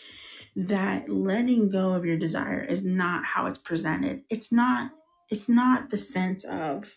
that 0.56 1.08
letting 1.08 1.70
go 1.70 1.94
of 1.94 2.04
your 2.04 2.18
desire 2.18 2.62
is 2.62 2.84
not 2.84 3.24
how 3.24 3.46
it's 3.46 3.58
presented. 3.58 4.22
It's 4.30 4.52
not 4.52 4.92
it's 5.30 5.48
not 5.48 5.90
the 5.90 5.98
sense 5.98 6.44
of 6.44 6.94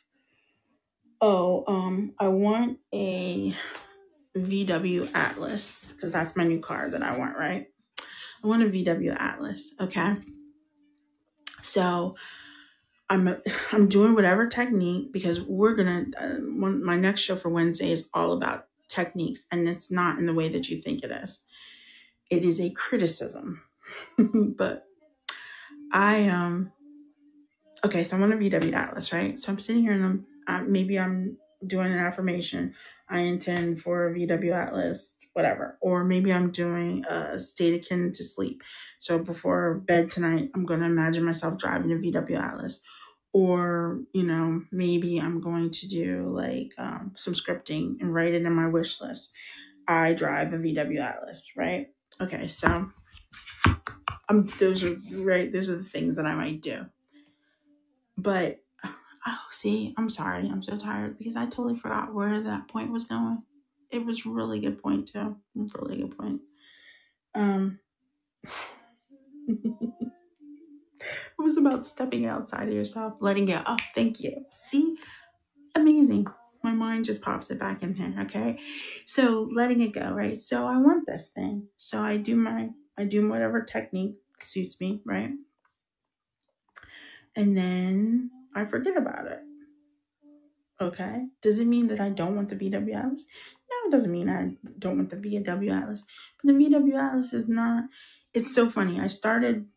oh, 1.21 1.63
um 1.67 2.13
I 2.19 2.27
want 2.27 2.79
a 2.93 3.53
VW 4.35 5.09
Atlas 5.15 5.93
because 5.93 6.11
that's 6.11 6.35
my 6.35 6.43
new 6.43 6.59
car 6.59 6.89
that 6.89 7.01
I 7.01 7.17
want, 7.17 7.37
right? 7.37 7.67
I 8.43 8.47
want 8.47 8.63
a 8.63 8.67
VW 8.67 9.15
Atlas, 9.19 9.73
okay? 9.79 10.17
So 11.61 12.15
I'm 13.09 13.41
I'm 13.71 13.87
doing 13.87 14.15
whatever 14.15 14.47
technique 14.47 15.11
because 15.13 15.41
we're 15.41 15.75
gonna. 15.75 16.05
Uh, 16.17 16.35
one, 16.59 16.83
my 16.83 16.97
next 16.97 17.21
show 17.21 17.35
for 17.35 17.49
Wednesday 17.49 17.91
is 17.91 18.09
all 18.13 18.33
about 18.33 18.67
techniques, 18.87 19.45
and 19.51 19.67
it's 19.67 19.91
not 19.91 20.19
in 20.19 20.25
the 20.25 20.33
way 20.33 20.49
that 20.49 20.69
you 20.69 20.81
think 20.81 21.03
it 21.03 21.11
is. 21.11 21.39
It 22.29 22.43
is 22.43 22.59
a 22.59 22.69
criticism, 22.71 23.61
but 24.57 24.85
I 25.91 26.27
um 26.27 26.71
okay. 27.85 28.03
So 28.03 28.17
I'm 28.17 28.23
on 28.23 28.33
a 28.33 28.37
VW 28.37 28.73
Atlas, 28.73 29.13
right? 29.13 29.39
So 29.39 29.51
I'm 29.51 29.59
sitting 29.59 29.83
here 29.83 29.93
and 29.93 30.03
I'm 30.03 30.25
uh, 30.47 30.63
maybe 30.67 30.99
I'm 30.99 31.37
doing 31.65 31.91
an 31.91 31.99
affirmation. 31.99 32.73
I 33.09 33.19
intend 33.19 33.81
for 33.81 34.07
a 34.07 34.13
VW 34.13 34.53
Atlas, 34.53 35.15
whatever. 35.33 35.77
Or 35.79 36.03
maybe 36.03 36.33
I'm 36.33 36.51
doing 36.51 37.05
a 37.05 37.39
state 37.39 37.73
akin 37.73 38.11
to 38.11 38.23
sleep. 38.23 38.63
So 38.99 39.17
before 39.17 39.75
bed 39.75 40.09
tonight, 40.09 40.49
I'm 40.53 40.65
going 40.65 40.81
to 40.81 40.85
imagine 40.85 41.23
myself 41.23 41.57
driving 41.57 41.91
a 41.93 41.95
VW 41.95 42.37
Atlas 42.37 42.81
or 43.37 43.99
you 44.13 44.23
know 44.23 44.63
maybe 44.71 45.19
i'm 45.19 45.39
going 45.39 45.69
to 45.69 45.87
do 45.87 46.27
like 46.33 46.71
um, 46.79 47.11
some 47.15 47.35
scripting 47.35 47.95
and 48.01 48.11
write 48.11 48.33
it 48.33 48.41
in 48.43 48.51
my 48.51 48.67
wish 48.67 48.99
list. 48.99 49.31
I 49.87 50.15
drive 50.15 50.53
a 50.53 50.57
vw 50.57 50.99
atlas 50.99 51.51
right? 51.55 51.89
Okay 52.19 52.47
so 52.47 52.89
i'm 54.27 54.47
those 54.59 54.83
are 54.83 54.97
right 55.17 55.53
those 55.53 55.69
are 55.69 55.75
the 55.75 55.83
things 55.83 56.15
that 56.15 56.25
i 56.25 56.33
might 56.33 56.61
do. 56.61 56.87
But 58.17 58.57
oh 58.83 59.39
see 59.51 59.93
i'm 59.99 60.09
sorry 60.09 60.49
i'm 60.49 60.63
so 60.63 60.75
tired 60.75 61.19
because 61.19 61.35
i 61.35 61.45
totally 61.45 61.77
forgot 61.77 62.15
where 62.15 62.41
that 62.41 62.67
point 62.69 62.91
was 62.91 63.05
going. 63.05 63.43
It 63.91 64.03
was 64.03 64.25
really 64.25 64.59
good 64.59 64.81
point 64.81 65.09
too. 65.09 65.37
Really 65.55 65.97
good 65.97 66.17
point. 66.17 66.41
Um 67.35 67.79
It 71.39 71.43
was 71.43 71.57
about 71.57 71.85
stepping 71.85 72.25
outside 72.25 72.67
of 72.67 72.73
yourself, 72.73 73.13
letting 73.19 73.45
go. 73.45 73.61
Oh, 73.65 73.77
thank 73.93 74.21
you. 74.21 74.45
See? 74.51 74.97
Amazing. 75.75 76.25
My 76.63 76.71
mind 76.71 77.05
just 77.05 77.21
pops 77.21 77.51
it 77.51 77.59
back 77.59 77.83
in 77.83 77.93
there. 77.93 78.23
Okay. 78.23 78.59
So 79.05 79.47
letting 79.53 79.81
it 79.81 79.93
go, 79.93 80.11
right? 80.11 80.37
So 80.37 80.65
I 80.65 80.77
want 80.77 81.05
this 81.05 81.29
thing. 81.29 81.67
So 81.77 82.01
I 82.01 82.17
do 82.17 82.35
my, 82.35 82.71
I 82.97 83.05
do 83.05 83.29
whatever 83.29 83.61
technique 83.61 84.15
suits 84.39 84.81
me, 84.81 85.01
right? 85.05 85.31
And 87.35 87.55
then 87.55 88.31
I 88.55 88.65
forget 88.65 88.97
about 88.97 89.27
it. 89.27 89.41
Okay. 90.81 91.27
Does 91.43 91.59
it 91.59 91.67
mean 91.67 91.87
that 91.87 91.99
I 91.99 92.09
don't 92.09 92.35
want 92.35 92.49
the 92.49 92.55
VW 92.55 92.95
Atlas? 92.95 93.25
No, 93.69 93.87
it 93.87 93.91
doesn't 93.91 94.11
mean 94.11 94.29
I 94.29 94.55
don't 94.79 94.97
want 94.97 95.09
the 95.11 95.17
VW 95.17 95.71
Atlas. 95.71 96.03
But 96.41 96.53
the 96.53 96.65
VW 96.65 96.95
Atlas 96.95 97.33
is 97.33 97.47
not, 97.47 97.83
it's 98.33 98.53
so 98.53 98.69
funny. 98.69 98.99
I 98.99 99.07
started 99.07 99.67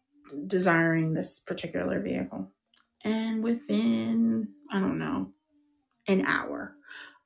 desiring 0.47 1.13
this 1.13 1.39
particular 1.39 2.01
vehicle. 2.01 2.51
And 3.05 3.43
within, 3.43 4.49
I 4.71 4.81
don't 4.81 4.99
know, 4.99 5.33
an 6.07 6.25
hour, 6.27 6.75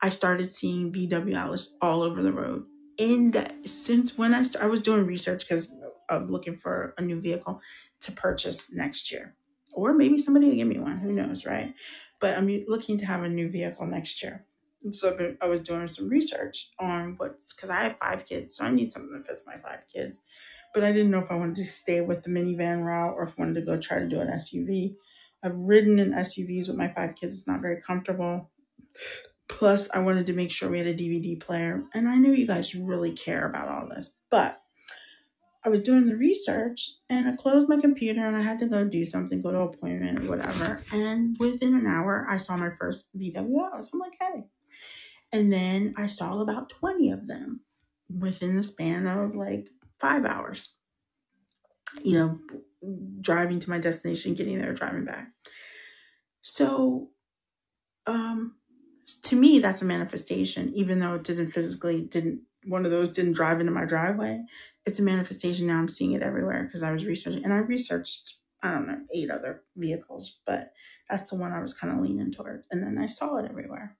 I 0.01 0.09
started 0.09 0.53
seeing 0.53 0.93
VW 0.93 1.35
Atlas 1.35 1.75
all 1.81 2.03
over 2.03 2.23
the 2.23 2.33
road. 2.33 2.64
And 2.99 3.53
since 3.64 4.17
when 4.17 4.35
I 4.35 4.45
I 4.61 4.67
was 4.67 4.81
doing 4.81 5.07
research 5.07 5.40
because 5.40 5.73
I'm 6.09 6.31
looking 6.31 6.57
for 6.57 6.95
a 6.99 7.03
new 7.03 7.21
vehicle 7.21 7.61
to 8.03 8.12
purchase 8.12 8.73
next 8.73 9.11
year. 9.11 9.35
Or 9.73 9.93
maybe 9.93 10.19
somebody 10.19 10.47
will 10.47 10.57
give 10.57 10.69
me 10.69 10.79
one, 10.79 10.99
who 10.99 11.12
knows, 11.12 11.45
right? 11.45 11.75
But 12.21 12.37
I'm 12.37 12.64
looking 12.69 12.99
to 12.99 13.07
have 13.07 13.23
a 13.23 13.29
new 13.29 13.51
vehicle 13.51 13.87
next 13.87 14.23
year. 14.23 14.45
so 14.93 15.17
been, 15.17 15.37
I 15.40 15.47
was 15.49 15.62
doing 15.62 15.88
some 15.88 16.09
research 16.09 16.71
on 16.79 17.14
what's 17.17 17.53
because 17.53 17.71
I 17.71 17.83
have 17.83 17.97
five 18.01 18.25
kids, 18.25 18.57
so 18.57 18.64
I 18.64 18.71
need 18.71 18.93
something 18.93 19.12
that 19.12 19.27
fits 19.27 19.45
my 19.47 19.57
five 19.57 19.81
kids 19.93 20.21
but 20.75 20.83
I 20.83 20.93
didn't 20.93 21.13
know 21.13 21.21
if 21.21 21.31
I 21.31 21.37
wanted 21.37 21.57
to 21.57 21.65
stay 21.65 22.01
with 22.01 22.25
the 22.25 22.31
minivan 22.31 22.85
route 22.85 23.15
or 23.17 23.23
if 23.23 23.31
I 23.31 23.43
wanted 23.43 23.55
to 23.55 23.63
go 23.63 23.79
try 23.79 24.01
to 24.01 24.09
do 24.09 24.21
an 24.21 24.29
SUV. 24.29 24.97
I've 25.43 25.57
ridden 25.57 25.99
in 25.99 26.13
SUVs 26.13 26.69
with 26.69 26.77
my 26.77 26.89
five 26.89 27.15
kids. 27.15 27.37
It's 27.37 27.47
not 27.47 27.63
very 27.63 27.81
comfortable. 27.81 28.51
Plus, 29.49 29.89
I 29.95 30.01
wanted 30.01 30.27
to 30.27 30.33
make 30.33 30.51
sure 30.51 30.69
we 30.69 30.79
had 30.79 30.87
a 30.87 30.95
DVD 30.95 31.41
player. 31.41 31.85
And 31.95 32.09
I 32.09 32.17
knew 32.17 32.33
you 32.33 32.47
guys 32.47 32.75
really 32.75 33.13
care 33.13 33.47
about 33.47 33.69
all 33.69 33.89
this. 33.89 34.17
But 34.31 34.61
I 35.65 35.69
was 35.69 35.81
doing 35.81 36.07
the 36.07 36.17
research 36.17 36.91
and 37.09 37.29
I 37.29 37.37
closed 37.37 37.69
my 37.69 37.81
computer 37.81 38.21
and 38.21 38.37
I 38.37 38.43
had 38.43 38.59
to 38.59 38.67
go 38.67 38.85
do 38.85 39.07
something, 39.07 39.41
go 39.41 39.51
to 39.51 39.63
an 39.63 39.69
appointment 39.69 40.25
or 40.25 40.29
whatever. 40.29 40.83
And 40.93 41.37
within 41.39 41.75
an 41.75 41.87
hour, 41.87 42.27
I 42.29 42.37
saw 42.37 42.57
my 42.57 42.71
first 42.79 43.09
VW 43.17 43.67
Atlas. 43.67 43.91
I'm 43.93 44.01
like, 44.01 44.13
hey. 44.21 44.45
And 45.33 45.53
then 45.53 45.95
I 45.97 46.07
saw 46.07 46.41
about 46.41 46.69
20 46.69 47.11
of 47.13 47.27
them 47.27 47.61
within 48.19 48.57
the 48.57 48.63
span 48.63 49.07
of 49.07 49.35
like 49.35 49.71
five 50.05 50.27
hours. 50.27 50.75
You 52.03 52.19
know, 52.19 52.38
driving 53.21 53.61
to 53.61 53.71
my 53.71 53.79
destination, 53.79 54.35
getting 54.35 54.59
there, 54.59 54.75
driving 54.75 55.05
back. 55.05 55.29
So, 56.43 57.09
um, 58.07 58.57
to 59.23 59.37
me, 59.37 59.61
that's 59.61 59.81
a 59.81 59.87
manifestation, 59.87 60.73
even 60.75 61.01
though 61.01 61.14
it 61.14 61.25
doesn't 61.25 61.53
physically, 61.53 62.03
didn't, 62.03 62.43
one 62.67 62.85
of 62.85 62.90
those 62.90 63.11
didn't 63.11 63.33
drive 63.33 63.61
into 63.61 63.73
my 63.73 63.85
driveway. 63.85 64.43
It's 64.85 64.99
a 64.99 65.03
manifestation. 65.03 65.67
Now 65.67 65.79
I'm 65.79 65.88
seeing 65.88 66.12
it 66.12 66.23
everywhere 66.23 66.64
because 66.64 66.83
I 66.83 66.93
was 66.93 67.07
researching 67.07 67.45
and 67.45 67.53
I 67.53 67.59
researched, 67.59 68.35
I 68.62 68.73
don't 68.73 68.87
know, 68.87 69.01
eight 69.14 69.31
other 69.31 69.62
vehicles, 69.77 70.40
but 70.47 70.73
that's 71.09 71.31
the 71.31 71.37
one 71.37 71.53
I 71.53 71.62
was 71.62 71.73
kind 71.75 71.95
of 71.95 72.05
leaning 72.05 72.33
toward. 72.33 72.64
And 72.71 72.83
then 72.83 72.99
I 72.99 73.07
saw 73.07 73.37
it 73.37 73.49
everywhere. 73.49 73.97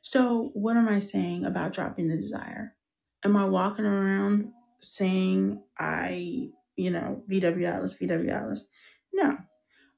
So, 0.00 0.50
what 0.54 0.76
am 0.76 0.88
I 0.88 1.00
saying 1.00 1.44
about 1.44 1.72
dropping 1.72 2.08
the 2.08 2.16
desire? 2.16 2.74
Am 3.24 3.36
I 3.36 3.44
walking 3.44 3.84
around 3.84 4.52
saying 4.80 5.62
I, 5.78 6.50
you 6.76 6.90
know, 6.90 7.22
VW 7.30 7.66
Atlas, 7.66 7.96
VW 7.98 8.30
Atlas. 8.30 8.66
No, 9.12 9.36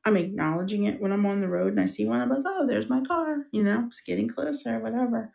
I'm 0.04 0.16
acknowledging 0.16 0.84
it 0.84 1.00
when 1.00 1.12
I'm 1.12 1.26
on 1.26 1.40
the 1.40 1.48
road 1.48 1.72
and 1.72 1.80
I 1.80 1.86
see 1.86 2.06
one. 2.06 2.20
I'm 2.20 2.30
like, 2.30 2.44
oh, 2.46 2.66
there's 2.66 2.88
my 2.88 3.02
car. 3.02 3.46
You 3.52 3.62
know, 3.62 3.84
it's 3.88 4.00
getting 4.00 4.28
closer, 4.28 4.78
whatever. 4.78 5.32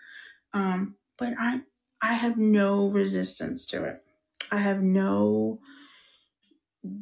Um, 0.53 0.95
but 1.17 1.33
I, 1.39 1.61
I 2.01 2.13
have 2.13 2.37
no 2.37 2.89
resistance 2.89 3.65
to 3.67 3.83
it. 3.85 4.03
I 4.51 4.57
have 4.57 4.81
no 4.81 5.59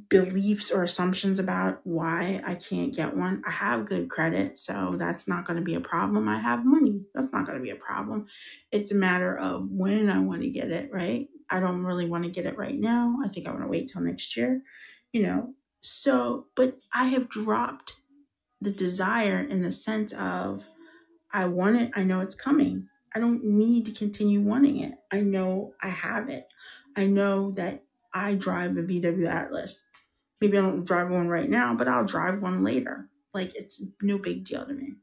beliefs 0.09 0.69
or 0.69 0.83
assumptions 0.83 1.39
about 1.39 1.81
why 1.85 2.41
I 2.45 2.55
can't 2.55 2.95
get 2.95 3.17
one. 3.17 3.41
I 3.47 3.51
have 3.51 3.87
good 3.87 4.09
credit, 4.09 4.59
so 4.59 4.95
that's 4.97 5.27
not 5.27 5.47
going 5.47 5.57
to 5.57 5.63
be 5.65 5.75
a 5.75 5.81
problem. 5.81 6.29
I 6.29 6.39
have 6.39 6.65
money. 6.65 7.01
That's 7.15 7.33
not 7.33 7.47
going 7.47 7.57
to 7.57 7.63
be 7.63 7.71
a 7.71 7.75
problem. 7.75 8.27
It's 8.71 8.91
a 8.91 8.95
matter 8.95 9.35
of 9.35 9.69
when 9.71 10.09
I 10.09 10.19
want 10.19 10.41
to 10.41 10.49
get 10.49 10.69
it, 10.69 10.91
right? 10.93 11.29
I 11.51 11.59
don't 11.59 11.83
really 11.83 12.09
want 12.09 12.23
to 12.23 12.29
get 12.29 12.45
it 12.45 12.57
right 12.57 12.79
now. 12.79 13.17
I 13.23 13.27
think 13.27 13.47
I 13.47 13.51
want 13.51 13.63
to 13.63 13.67
wait 13.67 13.89
till 13.89 14.01
next 14.01 14.37
year, 14.37 14.61
you 15.11 15.23
know. 15.23 15.53
So, 15.81 16.47
but 16.55 16.77
I 16.93 17.07
have 17.07 17.29
dropped 17.29 17.97
the 18.61 18.71
desire 18.71 19.41
in 19.41 19.61
the 19.61 19.71
sense 19.71 20.13
of 20.13 20.65
I 21.33 21.45
want 21.45 21.81
it, 21.81 21.91
I 21.95 22.03
know 22.03 22.21
it's 22.21 22.35
coming. 22.35 22.87
I 23.13 23.19
don't 23.19 23.43
need 23.43 23.85
to 23.87 23.91
continue 23.91 24.41
wanting 24.41 24.79
it. 24.79 24.93
I 25.11 25.19
know 25.21 25.73
I 25.83 25.89
have 25.89 26.29
it. 26.29 26.47
I 26.95 27.07
know 27.07 27.51
that 27.51 27.83
I 28.13 28.35
drive 28.35 28.77
a 28.77 28.83
VW 28.83 29.27
Atlas. 29.27 29.85
Maybe 30.39 30.57
I 30.57 30.61
don't 30.61 30.85
drive 30.85 31.09
one 31.09 31.27
right 31.27 31.49
now, 31.49 31.75
but 31.75 31.87
I'll 31.87 32.05
drive 32.05 32.41
one 32.41 32.63
later. 32.63 33.09
Like 33.33 33.55
it's 33.55 33.83
no 34.01 34.17
big 34.17 34.45
deal 34.45 34.65
to 34.65 34.73
me. 34.73 34.93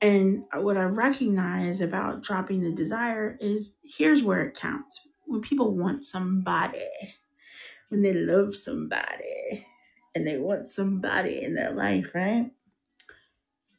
And 0.00 0.44
what 0.54 0.76
I 0.76 0.84
recognize 0.84 1.80
about 1.80 2.22
dropping 2.22 2.62
the 2.62 2.72
desire 2.72 3.36
is 3.40 3.76
here's 3.84 4.22
where 4.22 4.42
it 4.42 4.56
counts 4.56 5.06
when 5.30 5.40
people 5.40 5.76
want 5.76 6.04
somebody, 6.04 6.88
when 7.88 8.02
they 8.02 8.12
love 8.12 8.56
somebody, 8.56 9.66
and 10.14 10.26
they 10.26 10.38
want 10.38 10.66
somebody 10.66 11.42
in 11.42 11.54
their 11.54 11.70
life, 11.70 12.06
right? 12.14 12.50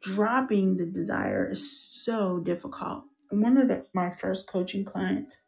Dropping 0.01 0.77
the 0.77 0.85
desire 0.85 1.51
is 1.51 1.81
so 2.03 2.39
difficult. 2.39 3.03
One 3.29 3.57
of 3.57 3.67
the, 3.67 3.85
my 3.93 4.11
first 4.11 4.47
coaching 4.47 4.85
clients, 4.85 5.41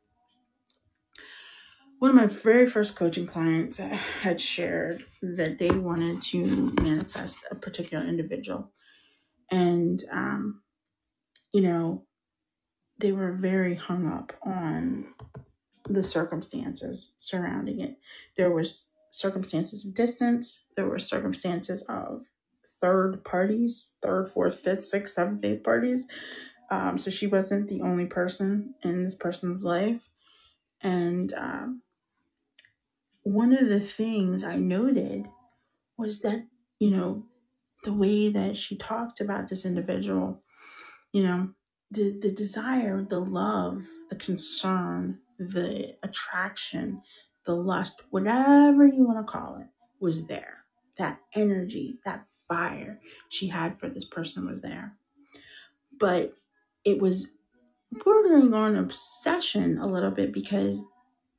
one 1.99 2.09
of 2.09 2.15
my 2.15 2.27
very 2.27 2.69
first 2.69 2.97
coaching 2.97 3.25
clients 3.25 3.77
had 3.77 4.41
shared 4.41 5.05
that 5.21 5.57
they 5.57 5.71
wanted 5.71 6.21
to 6.23 6.73
manifest 6.81 7.45
a 7.49 7.55
particular 7.55 8.05
individual. 8.05 8.71
And, 9.51 10.03
um, 10.11 10.61
you 11.53 11.61
know, 11.61 12.05
they 12.99 13.13
were 13.13 13.31
very 13.31 13.75
hung 13.75 14.05
up 14.05 14.33
on 14.43 15.13
the 15.89 16.03
circumstances 16.03 17.11
surrounding 17.17 17.81
it. 17.81 17.97
There 18.37 18.51
was 18.51 18.89
circumstances 19.09 19.85
of 19.85 19.93
distance. 19.93 20.63
There 20.75 20.87
were 20.87 20.99
circumstances 20.99 21.83
of 21.83 22.23
third 22.81 23.23
parties, 23.23 23.95
third, 24.01 24.29
fourth, 24.29 24.59
fifth, 24.59 24.85
sixth, 24.85 25.13
seventh, 25.13 25.43
eighth 25.45 25.63
parties. 25.63 26.07
Um, 26.71 26.97
so 26.97 27.11
she 27.11 27.27
wasn't 27.27 27.69
the 27.69 27.81
only 27.81 28.05
person 28.05 28.75
in 28.83 29.03
this 29.03 29.15
person's 29.15 29.63
life. 29.63 30.01
And 30.81 31.33
um, 31.33 31.81
one 33.23 33.53
of 33.53 33.69
the 33.69 33.79
things 33.79 34.43
I 34.43 34.57
noted 34.57 35.27
was 35.97 36.21
that, 36.21 36.45
you 36.79 36.91
know, 36.91 37.25
the 37.83 37.93
way 37.93 38.29
that 38.29 38.57
she 38.57 38.75
talked 38.77 39.21
about 39.21 39.49
this 39.49 39.65
individual, 39.65 40.41
you 41.11 41.23
know, 41.23 41.49
the, 41.91 42.17
the 42.19 42.31
desire, 42.31 43.05
the 43.07 43.19
love, 43.19 43.83
the 44.09 44.15
concern, 44.15 45.19
the 45.39 45.95
attraction, 46.03 47.01
the 47.45 47.55
lust, 47.55 48.01
whatever 48.09 48.85
you 48.85 49.03
want 49.03 49.25
to 49.25 49.31
call 49.31 49.57
it, 49.57 49.67
was 49.99 50.27
there. 50.27 50.65
That 50.97 51.19
energy, 51.33 51.97
that 52.05 52.25
fire 52.47 52.99
she 53.29 53.47
had 53.47 53.79
for 53.79 53.89
this 53.89 54.05
person 54.05 54.47
was 54.47 54.61
there. 54.61 54.95
But 55.99 56.33
it 56.85 56.99
was 56.99 57.29
bordering 57.91 58.53
on 58.53 58.75
obsession 58.75 59.77
a 59.77 59.87
little 59.87 60.11
bit 60.11 60.33
because 60.33 60.83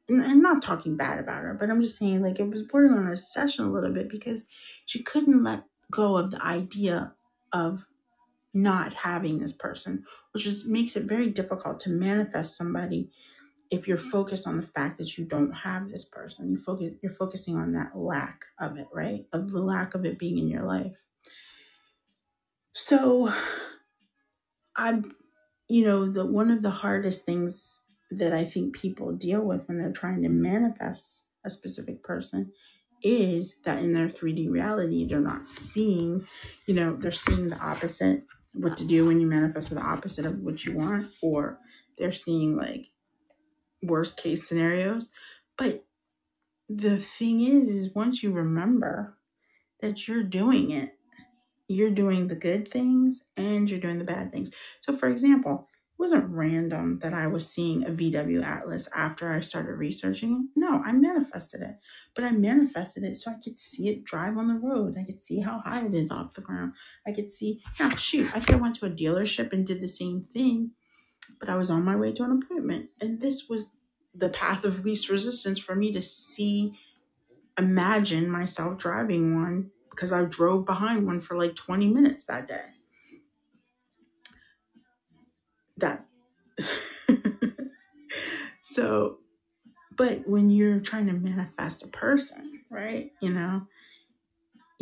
and 0.08 0.22
I'm 0.22 0.42
not 0.42 0.62
talking 0.62 0.96
bad 0.96 1.18
about 1.18 1.42
her, 1.42 1.54
but 1.58 1.70
I'm 1.70 1.80
just 1.80 1.98
saying 1.98 2.20
like 2.20 2.38
it 2.38 2.48
was 2.48 2.62
bordering 2.62 2.92
on 2.92 3.10
obsession 3.10 3.64
a 3.64 3.72
little 3.72 3.92
bit 3.92 4.10
because 4.10 4.44
she 4.84 5.02
couldn't 5.02 5.42
let 5.42 5.64
go 5.90 6.16
of 6.16 6.30
the 6.30 6.44
idea 6.44 7.14
of 7.52 7.86
not 8.52 8.92
having 8.92 9.38
this 9.38 9.52
person, 9.52 10.04
which 10.32 10.44
just 10.44 10.68
makes 10.68 10.96
it 10.96 11.04
very 11.04 11.28
difficult 11.28 11.80
to 11.80 11.90
manifest 11.90 12.56
somebody 12.56 13.10
if 13.70 13.88
you're 13.88 13.98
focused 13.98 14.46
on 14.46 14.56
the 14.56 14.66
fact 14.66 14.98
that 14.98 15.16
you 15.16 15.24
don't 15.24 15.52
have 15.52 15.88
this 15.90 16.04
person. 16.04 16.50
You 16.50 16.58
focus 16.58 16.92
you're 17.02 17.12
focusing 17.12 17.56
on 17.56 17.72
that 17.72 17.96
lack 17.96 18.40
of 18.60 18.76
it, 18.76 18.88
right? 18.92 19.26
Of 19.32 19.50
the 19.50 19.60
lack 19.60 19.94
of 19.94 20.04
it 20.04 20.18
being 20.18 20.38
in 20.38 20.48
your 20.48 20.64
life. 20.64 20.96
So 22.72 23.32
I'm 24.76 25.14
you 25.68 25.84
know, 25.84 26.06
the 26.06 26.26
one 26.26 26.50
of 26.50 26.62
the 26.62 26.70
hardest 26.70 27.24
things 27.24 27.80
that 28.10 28.32
I 28.32 28.44
think 28.44 28.76
people 28.76 29.12
deal 29.12 29.44
with 29.44 29.66
when 29.66 29.78
they're 29.78 29.92
trying 29.92 30.22
to 30.22 30.28
manifest 30.28 31.26
a 31.44 31.50
specific 31.50 32.02
person 32.02 32.52
is 33.02 33.56
that 33.64 33.82
in 33.82 33.92
their 33.92 34.08
3D 34.08 34.50
reality, 34.50 35.06
they're 35.06 35.20
not 35.20 35.48
seeing, 35.48 36.26
you 36.66 36.74
know, 36.74 36.96
they're 36.96 37.12
seeing 37.12 37.48
the 37.48 37.58
opposite, 37.58 38.24
what 38.54 38.76
to 38.76 38.86
do 38.86 39.06
when 39.06 39.20
you 39.20 39.26
manifest 39.26 39.70
the 39.70 39.80
opposite 39.80 40.26
of 40.26 40.38
what 40.38 40.64
you 40.64 40.74
want, 40.74 41.10
or 41.22 41.58
they're 41.98 42.12
seeing 42.12 42.56
like 42.56 42.86
worst 43.86 44.16
case 44.16 44.48
scenarios. 44.48 45.10
But 45.56 45.84
the 46.68 46.98
thing 46.98 47.42
is, 47.42 47.68
is 47.68 47.94
once 47.94 48.22
you 48.22 48.32
remember 48.32 49.18
that 49.80 50.08
you're 50.08 50.22
doing 50.22 50.70
it, 50.70 50.90
you're 51.68 51.90
doing 51.90 52.28
the 52.28 52.36
good 52.36 52.68
things 52.68 53.22
and 53.36 53.68
you're 53.70 53.80
doing 53.80 53.98
the 53.98 54.04
bad 54.04 54.32
things. 54.32 54.50
So, 54.82 54.94
for 54.94 55.08
example, 55.08 55.68
it 55.72 56.00
wasn't 56.00 56.34
random 56.34 56.98
that 57.00 57.14
I 57.14 57.26
was 57.26 57.48
seeing 57.48 57.84
a 57.84 57.90
VW 57.90 58.44
Atlas 58.44 58.88
after 58.94 59.30
I 59.30 59.40
started 59.40 59.74
researching. 59.74 60.48
No, 60.56 60.82
I 60.84 60.92
manifested 60.92 61.62
it. 61.62 61.76
But 62.14 62.24
I 62.24 62.32
manifested 62.32 63.04
it 63.04 63.16
so 63.16 63.30
I 63.30 63.36
could 63.42 63.58
see 63.58 63.88
it 63.88 64.04
drive 64.04 64.36
on 64.36 64.48
the 64.48 64.54
road. 64.54 64.96
I 64.98 65.04
could 65.04 65.22
see 65.22 65.40
how 65.40 65.60
high 65.60 65.84
it 65.86 65.94
is 65.94 66.10
off 66.10 66.34
the 66.34 66.40
ground. 66.40 66.72
I 67.06 67.12
could 67.12 67.30
see, 67.30 67.62
yeah, 67.78 67.94
shoot, 67.94 68.34
I 68.34 68.40
could 68.40 68.50
have 68.50 68.60
went 68.60 68.76
to 68.76 68.86
a 68.86 68.90
dealership 68.90 69.52
and 69.52 69.66
did 69.66 69.80
the 69.80 69.88
same 69.88 70.26
thing, 70.34 70.72
but 71.38 71.48
I 71.48 71.56
was 71.56 71.70
on 71.70 71.84
my 71.84 71.96
way 71.96 72.12
to 72.12 72.22
an 72.22 72.42
appointment. 72.42 72.90
And 73.00 73.20
this 73.20 73.48
was 73.48 73.72
the 74.14 74.28
path 74.28 74.64
of 74.64 74.84
least 74.84 75.08
resistance 75.08 75.58
for 75.58 75.74
me 75.74 75.92
to 75.92 76.02
see, 76.02 76.74
imagine 77.58 78.30
myself 78.30 78.78
driving 78.78 79.40
one 79.40 79.70
because 79.90 80.12
I 80.12 80.24
drove 80.24 80.66
behind 80.66 81.06
one 81.06 81.20
for 81.20 81.36
like 81.36 81.54
20 81.54 81.88
minutes 81.88 82.24
that 82.26 82.48
day. 82.48 82.64
That. 85.76 86.06
so, 88.60 89.18
but 89.96 90.22
when 90.26 90.50
you're 90.50 90.80
trying 90.80 91.06
to 91.06 91.12
manifest 91.12 91.84
a 91.84 91.88
person, 91.88 92.60
right? 92.70 93.12
You 93.20 93.30
know, 93.30 93.66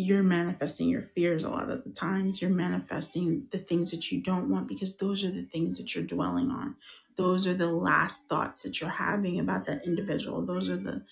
you're 0.02 0.22
manifesting 0.22 0.88
your 0.88 1.02
fears 1.02 1.44
a 1.44 1.50
lot 1.50 1.70
of 1.70 1.84
the 1.84 1.90
times. 1.90 2.42
You're 2.42 2.50
manifesting 2.50 3.46
the 3.52 3.58
things 3.58 3.90
that 3.90 4.10
you 4.10 4.22
don't 4.22 4.50
want 4.50 4.68
because 4.68 4.96
those 4.96 5.24
are 5.24 5.30
the 5.30 5.44
things 5.44 5.78
that 5.78 5.94
you're 5.94 6.04
dwelling 6.04 6.50
on. 6.50 6.76
Those 7.16 7.46
are 7.46 7.54
the 7.54 7.70
last 7.70 8.28
thoughts 8.28 8.62
that 8.62 8.80
you're 8.80 8.90
having 8.90 9.38
about 9.38 9.66
that 9.66 9.86
individual. 9.86 10.44
Those 10.44 10.68
are 10.68 10.76
the 10.76 11.04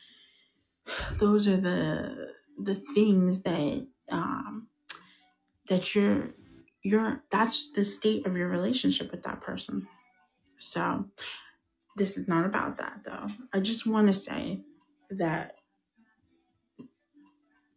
those 1.18 1.46
are 1.46 1.56
the 1.56 2.32
the 2.58 2.74
things 2.74 3.42
that 3.42 3.86
um 4.10 4.68
that 5.68 5.94
you're 5.94 6.30
you're 6.82 7.22
that's 7.30 7.72
the 7.72 7.84
state 7.84 8.26
of 8.26 8.36
your 8.36 8.48
relationship 8.48 9.10
with 9.10 9.22
that 9.22 9.40
person. 9.40 9.86
So 10.58 11.06
this 11.96 12.16
is 12.16 12.28
not 12.28 12.46
about 12.46 12.78
that 12.78 13.00
though. 13.04 13.26
I 13.52 13.60
just 13.60 13.86
want 13.86 14.08
to 14.08 14.14
say 14.14 14.62
that 15.10 15.56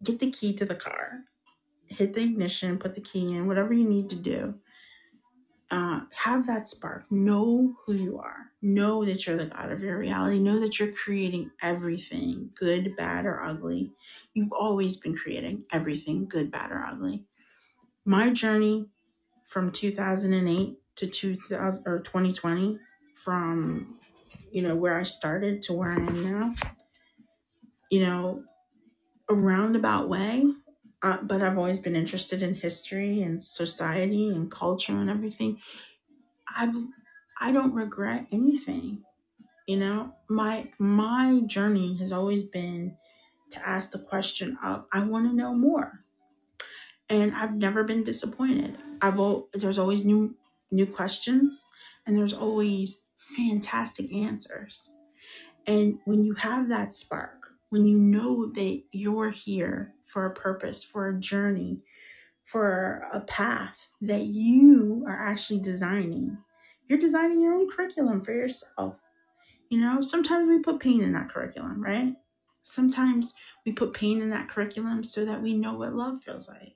get 0.04 0.20
the 0.20 0.32
key 0.32 0.56
to 0.56 0.66
the 0.66 0.76
car, 0.76 1.24
hit 1.88 2.14
the 2.14 2.24
ignition, 2.24 2.78
put 2.78 2.96
the 2.96 3.02
key 3.02 3.36
in, 3.36 3.48
whatever 3.48 3.74
you 3.74 3.88
need 3.88 4.10
to 4.10 4.16
do. 4.16 4.56
Uh, 5.72 6.02
have 6.14 6.46
that 6.46 6.68
spark. 6.68 7.12
Know 7.12 7.74
who 7.84 7.94
you 7.94 8.20
are. 8.20 8.52
Know 8.62 9.04
that 9.06 9.26
you're 9.26 9.38
the 9.38 9.48
God 9.48 9.72
of 9.72 9.82
your 9.82 9.98
reality. 9.98 10.40
Know 10.40 10.60
that 10.60 10.78
you're 10.78 10.92
creating 10.92 11.50
everything, 11.64 12.52
good, 12.54 12.96
bad, 12.96 13.26
or 13.26 13.42
ugly. 13.42 13.92
You've 14.36 14.54
always 14.54 14.98
been 14.98 15.18
creating 15.18 15.64
everything, 15.72 16.28
good, 16.28 16.52
bad, 16.52 16.72
or 16.72 16.86
ugly. 16.86 17.24
My 18.06 18.30
journey 18.30 18.88
from 19.48 19.72
2008 19.72 20.78
to 20.96 21.08
2000 21.08 21.84
or 21.88 22.02
2020, 22.02 22.78
from 23.16 24.00
you 24.52 24.62
know 24.62 24.76
where 24.76 24.98
I 24.98 25.04
started 25.04 25.62
to 25.64 25.74
where 25.74 25.92
I 25.92 25.96
am 25.96 26.32
now, 26.32 26.54
you 27.90 28.02
know, 28.02 28.44
a 29.30 29.34
roundabout 29.36 30.10
way. 30.10 30.46
Uh, 31.02 31.22
but 31.24 31.42
I've 31.42 31.58
always 31.58 31.80
been 31.80 31.96
interested 31.96 32.42
in 32.42 32.56
history 32.56 33.22
and 33.22 33.42
society 33.44 34.30
and 34.30 34.50
culture 34.52 34.94
and 34.94 35.10
everything. 35.10 35.62
I've 36.48 36.76
I 37.40 37.52
don't 37.52 37.74
regret 37.74 38.28
anything. 38.32 39.06
You 39.68 39.78
know, 39.78 40.16
my 40.30 40.72
my 40.80 41.42
journey 41.48 41.98
has 41.98 42.12
always 42.12 42.44
been 42.44 42.98
to 43.52 43.68
ask 43.68 43.92
the 43.92 44.00
question 44.00 44.58
of 44.64 44.88
I 44.94 45.06
want 45.06 45.30
to 45.30 45.36
know 45.36 45.56
more. 45.56 46.06
And 47.10 47.34
I've 47.36 47.54
never 47.56 47.84
been 47.84 48.04
disappointed. 48.04 48.78
I've 49.02 49.20
al- 49.20 49.50
there's 49.54 49.78
always 49.78 50.04
new 50.06 50.38
new 50.72 50.88
questions 50.88 51.64
and 52.06 52.18
there's 52.18 52.34
always 52.34 53.04
fantastic 53.18 54.12
answers. 54.14 54.92
And 55.68 56.00
when 56.06 56.24
you 56.24 56.34
have 56.36 56.70
that 56.70 56.94
spark, 56.94 57.43
when 57.74 57.88
you 57.88 57.98
know 57.98 58.52
that 58.52 58.84
you're 58.92 59.32
here 59.32 59.96
for 60.06 60.28
a 60.28 60.36
purpose, 60.36 60.84
for 60.84 61.10
a 61.10 61.20
journey, 61.20 61.82
for 62.46 63.10
a 63.12 63.22
path 63.22 63.88
that 64.00 64.26
you 64.26 65.04
are 65.08 65.20
actually 65.20 65.60
designing, 65.60 66.38
you're 66.88 67.00
designing 67.00 67.42
your 67.42 67.56
own 67.56 67.68
curriculum 67.68 68.24
for 68.24 68.32
yourself. 68.32 68.98
You 69.70 69.82
know, 69.82 70.02
sometimes 70.02 70.48
we 70.48 70.60
put 70.60 70.82
pain 70.82 71.02
in 71.02 71.14
that 71.14 71.32
curriculum, 71.32 71.84
right? 71.84 72.14
Sometimes 72.62 73.34
we 73.66 73.72
put 73.72 73.96
pain 73.96 74.22
in 74.22 74.30
that 74.30 74.50
curriculum 74.50 75.04
so 75.04 75.26
that 75.26 75.42
we 75.42 75.56
know 75.56 75.74
what 75.74 75.96
love 75.96 76.22
feels 76.22 76.48
like. 76.48 76.76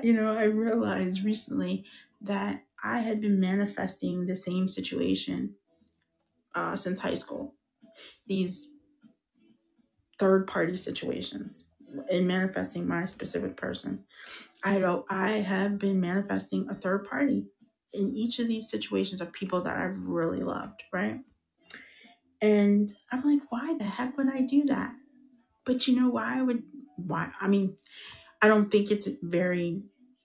you 0.04 0.12
know, 0.12 0.38
I 0.38 0.44
realized 0.44 1.24
recently 1.24 1.84
that 2.20 2.62
I 2.84 3.00
had 3.00 3.20
been 3.20 3.40
manifesting 3.40 4.24
the 4.24 4.36
same 4.36 4.68
situation 4.68 5.56
uh, 6.54 6.76
since 6.76 7.00
high 7.00 7.16
school. 7.16 7.56
These 8.28 8.68
third 10.18 10.46
party 10.46 10.76
situations 10.76 11.64
in 12.10 12.26
manifesting 12.26 12.86
my 12.86 13.04
specific 13.04 13.56
person. 13.56 14.04
I 14.62 14.78
don't 14.78 15.04
I 15.08 15.32
have 15.32 15.78
been 15.78 16.00
manifesting 16.00 16.68
a 16.68 16.74
third 16.74 17.08
party 17.08 17.46
in 17.92 18.14
each 18.14 18.38
of 18.38 18.48
these 18.48 18.70
situations 18.70 19.20
of 19.20 19.32
people 19.32 19.62
that 19.62 19.76
I've 19.76 20.06
really 20.06 20.42
loved, 20.42 20.82
right? 20.92 21.20
And 22.40 22.92
I'm 23.10 23.22
like, 23.22 23.50
why 23.50 23.74
the 23.78 23.84
heck 23.84 24.16
would 24.16 24.28
I 24.28 24.42
do 24.42 24.64
that? 24.66 24.94
But 25.64 25.86
you 25.86 26.00
know 26.00 26.08
why 26.08 26.38
I 26.38 26.42
would 26.42 26.62
why 26.96 27.30
I 27.40 27.48
mean, 27.48 27.76
I 28.42 28.48
don't 28.48 28.70
think 28.70 28.90
it's 28.90 29.08
very 29.22 29.82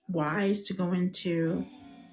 wise 0.08 0.62
to 0.64 0.74
go 0.74 0.92
into 0.92 1.64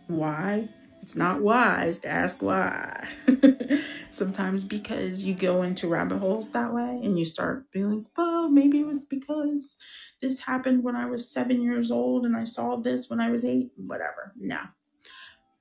why. 0.07 0.69
It's 1.01 1.15
not 1.15 1.41
wise 1.41 1.99
to 1.99 2.07
ask 2.07 2.41
why. 2.41 3.07
Sometimes 4.11 4.63
because 4.63 5.25
you 5.25 5.33
go 5.33 5.63
into 5.63 5.87
rabbit 5.87 6.19
holes 6.19 6.51
that 6.51 6.73
way 6.73 6.99
and 7.03 7.17
you 7.17 7.25
start 7.25 7.65
feeling, 7.71 8.05
well, 8.15 8.49
maybe 8.49 8.79
it's 8.81 9.05
because 9.05 9.77
this 10.21 10.39
happened 10.39 10.83
when 10.83 10.95
I 10.95 11.07
was 11.07 11.29
seven 11.29 11.61
years 11.61 11.91
old 11.91 12.25
and 12.25 12.35
I 12.35 12.43
saw 12.43 12.75
this 12.75 13.09
when 13.09 13.19
I 13.19 13.31
was 13.31 13.43
eight, 13.43 13.71
whatever. 13.75 14.33
No. 14.37 14.59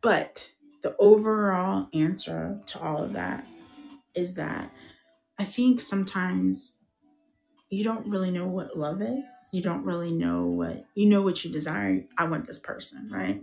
But 0.03 0.53
the 0.83 0.95
overall 0.99 1.89
answer 1.95 2.61
to 2.67 2.81
all 2.81 2.99
of 3.03 3.13
that 3.15 3.47
is 4.15 4.35
that 4.35 4.71
I 5.39 5.45
think 5.45 5.81
sometimes 5.81 6.77
you 7.71 7.85
don't 7.85 8.07
really 8.07 8.31
know 8.31 8.47
what 8.47 8.77
love 8.77 9.01
is. 9.01 9.29
You 9.53 9.63
don't 9.63 9.85
really 9.85 10.13
know 10.13 10.47
what 10.47 10.85
you 10.95 11.07
know 11.07 11.23
what 11.23 11.45
you 11.45 11.53
desire. 11.53 12.05
I 12.19 12.25
want 12.25 12.47
this 12.47 12.59
person, 12.59 13.09
right? 13.11 13.41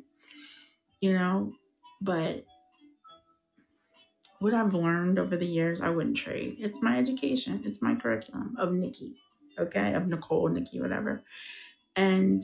You 1.00 1.14
know, 1.14 1.54
But 2.02 2.46
what 4.40 4.54
I've 4.54 4.74
learned 4.74 5.18
over 5.20 5.36
the 5.36 5.46
years, 5.46 5.82
I 5.82 5.90
wouldn't 5.90 6.18
trade. 6.18 6.58
It's 6.60 6.82
my 6.82 6.98
education, 6.98 7.62
it's 7.66 7.82
my 7.82 7.96
curriculum 7.96 8.56
of 8.60 8.72
Nikki, 8.72 9.16
okay, 9.58 9.94
of 9.94 10.08
Nicole, 10.08 10.48
Nikki, 10.48 10.80
whatever. 10.80 11.24
And 11.96 12.44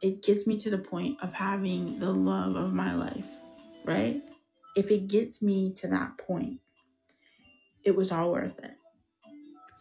it 0.00 0.22
gets 0.22 0.46
me 0.46 0.56
to 0.60 0.70
the 0.70 0.78
point 0.78 1.18
of 1.22 1.32
having 1.32 1.98
the 1.98 2.10
love 2.10 2.56
of 2.56 2.72
my 2.72 2.94
life, 2.94 3.26
right? 3.84 4.22
If 4.76 4.90
it 4.90 5.08
gets 5.08 5.42
me 5.42 5.72
to 5.74 5.88
that 5.88 6.16
point, 6.18 6.60
it 7.84 7.94
was 7.94 8.12
all 8.12 8.32
worth 8.32 8.58
it. 8.64 8.74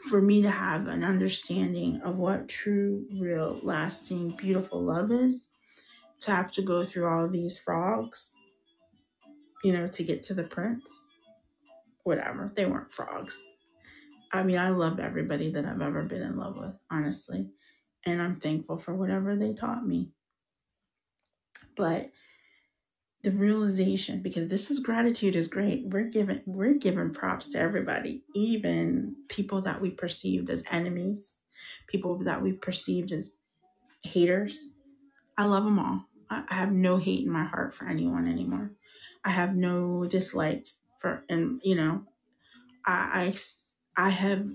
For 0.10 0.22
me 0.22 0.42
to 0.42 0.50
have 0.50 0.88
an 0.88 1.04
understanding 1.04 2.02
of 2.02 2.18
what 2.18 2.48
true, 2.48 3.06
real, 3.20 3.60
lasting, 3.64 4.32
beautiful 4.38 4.82
love 4.82 5.12
is, 5.12 5.54
to 6.22 6.32
have 6.32 6.52
to 6.54 6.62
go 6.62 6.84
through 6.84 7.08
all 7.08 7.28
these 7.28 7.58
frogs, 7.58 8.38
you 9.68 9.74
know, 9.74 9.86
to 9.86 10.04
get 10.06 10.24
to 10.24 10.34
the 10.34 10.46
prince, 10.46 11.08
whatever. 12.06 12.54
They 12.56 12.66
weren't 12.66 12.94
frogs. 12.94 13.38
I 14.32 14.42
mean, 14.42 14.58
I 14.58 14.70
love 14.70 14.98
everybody 14.98 15.52
that 15.52 15.66
I've 15.66 15.82
ever 15.82 16.04
been 16.04 16.22
in 16.22 16.38
love 16.38 16.56
with, 16.56 16.74
honestly. 16.90 17.50
And 18.06 18.22
I'm 18.22 18.38
thankful 18.38 18.78
for 18.78 18.96
whatever 18.96 19.36
they 19.36 19.54
taught 19.54 19.86
me. 19.86 20.12
But 21.76 22.12
the 23.24 23.32
realization, 23.32 24.22
because 24.22 24.48
this 24.48 24.72
is 24.72 24.80
gratitude 24.80 25.36
is 25.36 25.50
great. 25.50 25.86
We're 25.88 26.06
giving 26.06 26.42
we're 26.46 26.76
giving 26.76 27.14
props 27.14 27.50
to 27.50 27.60
everybody, 27.60 28.24
even 28.36 29.18
people 29.28 29.62
that 29.64 29.82
we 29.82 29.90
perceived 29.90 30.50
as 30.50 30.64
enemies, 30.72 31.40
people 31.88 32.20
that 32.20 32.42
we 32.42 32.54
perceived 32.54 33.12
as 33.12 33.36
haters. 34.04 34.72
I 35.38 35.44
love 35.44 35.66
them 35.66 35.78
all. 35.78 36.06
I 36.30 36.46
have 36.52 36.72
no 36.72 36.96
hate 36.96 37.26
in 37.26 37.32
my 37.32 37.44
heart 37.44 37.76
for 37.76 37.86
anyone 37.86 38.30
anymore. 38.30 38.72
I 39.24 39.30
have 39.30 39.56
no 39.56 40.06
dislike 40.08 40.68
for, 41.00 41.24
and 41.30 41.62
you 41.64 41.76
know, 41.76 42.04
I, 42.86 43.36
I, 43.98 44.06
I 44.06 44.10
have 44.10 44.48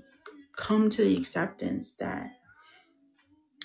come 0.57 0.91
to 0.91 1.03
the 1.03 1.17
acceptance 1.17 1.95
that 1.95 2.31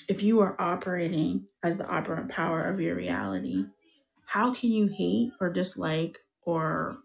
if 0.08 0.24
you 0.24 0.40
are 0.40 0.56
operating 0.60 1.46
as 1.64 1.78
the 1.78 1.88
operant 1.88 2.30
power 2.30 2.64
of 2.64 2.80
your 2.80 2.96
reality, 2.96 3.66
how 4.26 4.54
can 4.54 4.72
you 4.72 4.88
hate 4.88 5.32
or 5.40 5.52
dislike 5.52 6.18
or 6.44 6.98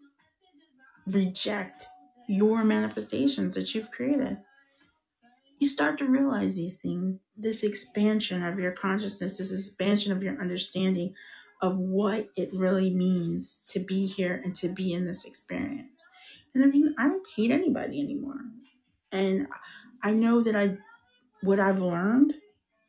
reject 1.07 1.87
your 2.29 2.65
manifestations 2.65 3.55
that 3.55 3.75
you've 3.75 3.91
created? 3.91 4.39
You 5.59 5.69
start 5.69 5.99
to 5.99 6.07
realize 6.07 6.57
these 6.57 6.79
things, 6.79 7.19
this 7.37 7.63
expansion 7.63 8.43
of 8.43 8.59
your 8.59 8.73
consciousness, 8.73 9.39
this 9.39 9.53
expansion 9.53 10.13
of 10.13 10.23
your 10.23 10.41
understanding 10.41 11.15
of 11.63 11.79
what 11.79 12.29
it 12.37 12.51
really 12.53 12.91
means 12.91 13.63
to 13.69 13.79
be 13.79 14.07
here 14.07 14.43
and 14.45 14.55
to 14.57 14.69
be 14.69 14.93
in 14.93 15.07
this 15.07 15.25
experience. 15.25 16.05
And 16.55 16.65
I 16.65 16.67
mean, 16.67 16.95
I 16.99 17.07
don't 17.09 17.27
hate 17.37 17.53
anybody 17.53 18.01
anymore. 18.01 18.41
And 19.13 19.47
I 20.03 20.11
know 20.11 20.43
that 20.43 20.57
I 20.57 20.77
what 21.43 21.61
I've 21.61 21.81
learned 21.81 22.35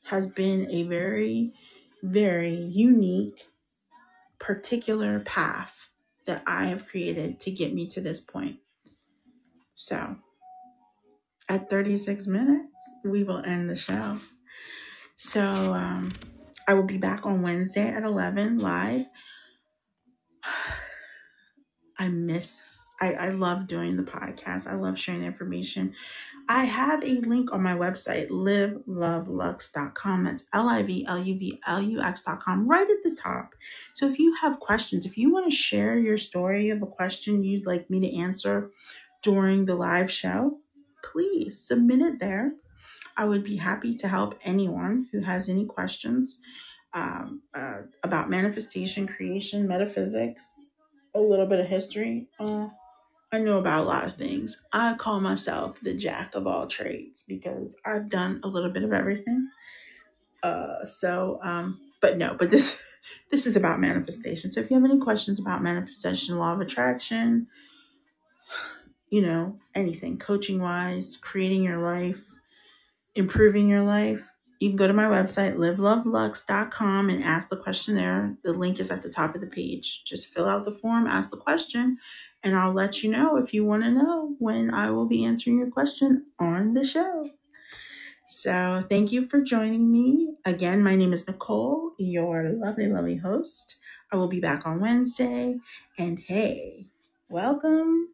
has 0.04 0.28
been 0.28 0.70
a 0.70 0.84
very, 0.84 1.54
very 2.02 2.54
unique, 2.54 3.46
particular 4.40 5.20
path 5.22 5.72
that 6.26 6.44
I 6.46 6.66
have 6.66 6.88
created 6.88 7.40
to 7.42 7.52
get 7.52 7.74
me 7.74 7.88
to 7.88 8.02
this 8.02 8.20
point. 8.20 8.58
So, 9.76 10.16
at 11.50 11.70
36 11.70 12.28
minutes, 12.28 12.74
we 13.04 13.24
will 13.24 13.44
end 13.44 13.70
the 13.70 13.76
show. 13.76 14.18
So, 15.18 15.42
um, 15.42 16.12
I 16.68 16.74
will 16.74 16.84
be 16.84 16.98
back 16.98 17.26
on 17.26 17.42
Wednesday 17.42 17.88
at 17.88 18.04
11 18.04 18.60
live. 18.60 19.06
I 22.00 22.08
miss, 22.08 22.88
I, 23.00 23.14
I 23.14 23.30
love 23.30 23.68
doing 23.68 23.98
the 23.98 24.04
podcast. 24.04 24.68
I 24.68 24.76
love 24.76 24.98
sharing 24.98 25.24
information. 25.24 25.94
I 26.50 26.66
have 26.66 27.04
a 27.04 27.22
link 27.22 27.54
on 27.54 27.62
my 27.62 27.74
website, 27.74 28.30
livluvlux.com. 28.30 30.24
That's 30.24 30.44
L 30.52 30.68
I 30.68 30.84
V 30.84 31.06
L 31.08 31.20
U 31.20 31.38
V 31.38 31.62
L 31.66 31.82
U 31.82 32.02
X.com, 32.02 32.68
right 32.68 32.90
at 32.90 33.04
the 33.04 33.16
top. 33.16 33.52
So 33.94 34.08
if 34.08 34.20
you 34.20 34.34
have 34.36 34.60
questions, 34.60 35.06
if 35.06 35.18
you 35.18 35.32
want 35.32 35.50
to 35.50 35.56
share 35.56 35.98
your 35.98 36.18
story 36.18 36.70
of 36.70 36.82
a 36.82 36.88
question 36.88 37.44
you'd 37.44 37.66
like 37.66 37.90
me 37.90 38.02
to 38.02 38.18
answer 38.18 38.72
during 39.22 39.66
the 39.66 39.76
live 39.76 40.12
show, 40.12 40.60
please 41.04 41.60
submit 41.60 42.02
it 42.02 42.20
there. 42.20 42.54
I 43.18 43.26
would 43.26 43.44
be 43.44 43.56
happy 43.56 43.94
to 43.96 44.08
help 44.08 44.40
anyone 44.44 45.08
who 45.12 45.22
has 45.22 45.50
any 45.50 45.66
questions 45.66 46.40
um, 46.94 47.42
uh, 47.54 47.82
about 48.04 48.30
manifestation, 48.30 49.08
creation, 49.08 49.68
metaphysics, 49.68 50.68
a 51.16 51.20
little 51.20 51.46
bit 51.46 51.60
of 51.60 51.68
history. 51.68 52.28
Uh, 52.40 52.68
I 53.32 53.40
know 53.40 53.58
about 53.58 53.84
a 53.84 53.88
lot 53.88 54.08
of 54.08 54.16
things. 54.16 54.62
I 54.72 54.94
call 54.94 55.20
myself 55.20 55.80
the 55.82 55.94
jack 55.94 56.36
of 56.36 56.46
all 56.46 56.68
trades 56.68 57.24
because 57.28 57.76
I've 57.84 58.10
done 58.10 58.42
a 58.44 58.48
little 58.48 58.70
bit 58.70 58.84
of 58.84 58.94
everything. 58.94 59.48
Uh, 60.44 60.86
so, 60.86 61.40
um, 61.42 61.80
but 62.02 62.18
no, 62.18 62.36
but 62.38 62.52
this 62.52 62.80
this 63.32 63.48
is 63.48 63.56
about 63.56 63.80
manifestation. 63.80 64.52
So 64.52 64.60
if 64.60 64.70
you 64.70 64.76
have 64.76 64.86
any 64.86 65.00
questions 65.00 65.40
about 65.40 65.64
manifestation, 65.64 66.38
law 66.38 66.54
of 66.54 66.62
attraction, 66.62 67.48
you 69.10 69.22
know, 69.22 69.58
anything 69.74 70.18
coaching 70.20 70.62
wise, 70.62 71.18
creating 71.18 71.64
your 71.64 71.80
life, 71.80 72.24
improving 73.16 73.70
your 73.70 73.84
life, 73.84 74.34
you 74.60 74.70
can 74.70 74.78
go 74.78 74.88
to 74.88 74.94
my 74.94 75.04
website, 75.04 75.58
livluvlux.com, 75.58 77.10
and 77.10 77.24
ask 77.24 77.50
the 77.50 77.58
question 77.58 77.96
there. 77.96 78.38
The 78.44 78.54
link 78.54 78.80
is 78.80 78.92
at 78.92 79.04
the 79.04 79.10
top 79.10 79.36
of 79.36 79.42
the 79.42 79.48
page. 79.48 80.04
Just 80.06 80.34
fill 80.34 80.48
out 80.48 80.64
the 80.64 80.76
form, 80.76 81.06
ask 81.06 81.30
the 81.30 81.38
question, 81.38 81.98
and 82.44 82.56
I'll 82.56 82.72
let 82.72 83.04
you 83.04 83.12
know 83.12 83.38
if 83.38 83.54
you 83.54 83.66
want 83.66 83.84
to 83.84 83.92
know 83.92 84.36
when 84.40 84.74
I 84.74 84.90
will 84.90 85.06
be 85.06 85.26
answering 85.26 85.58
your 85.58 85.70
question 85.70 86.26
on 86.40 86.74
the 86.74 86.86
show. 86.86 87.30
So, 88.28 88.86
thank 88.90 89.12
you 89.12 89.28
for 89.28 89.42
joining 89.42 89.92
me. 89.92 90.36
Again, 90.46 90.82
my 90.82 90.96
name 90.96 91.12
is 91.12 91.28
Nicole, 91.28 91.92
your 92.00 92.52
lovely, 92.54 92.88
lovely 92.88 93.18
host. 93.18 93.80
I 94.14 94.16
will 94.16 94.30
be 94.30 94.40
back 94.40 94.66
on 94.66 94.80
Wednesday. 94.80 95.58
And 95.98 96.18
hey, 96.20 96.88
welcome 97.30 98.14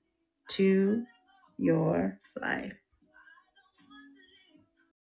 to 0.49 1.03
your 1.57 2.19
life. 2.41 2.73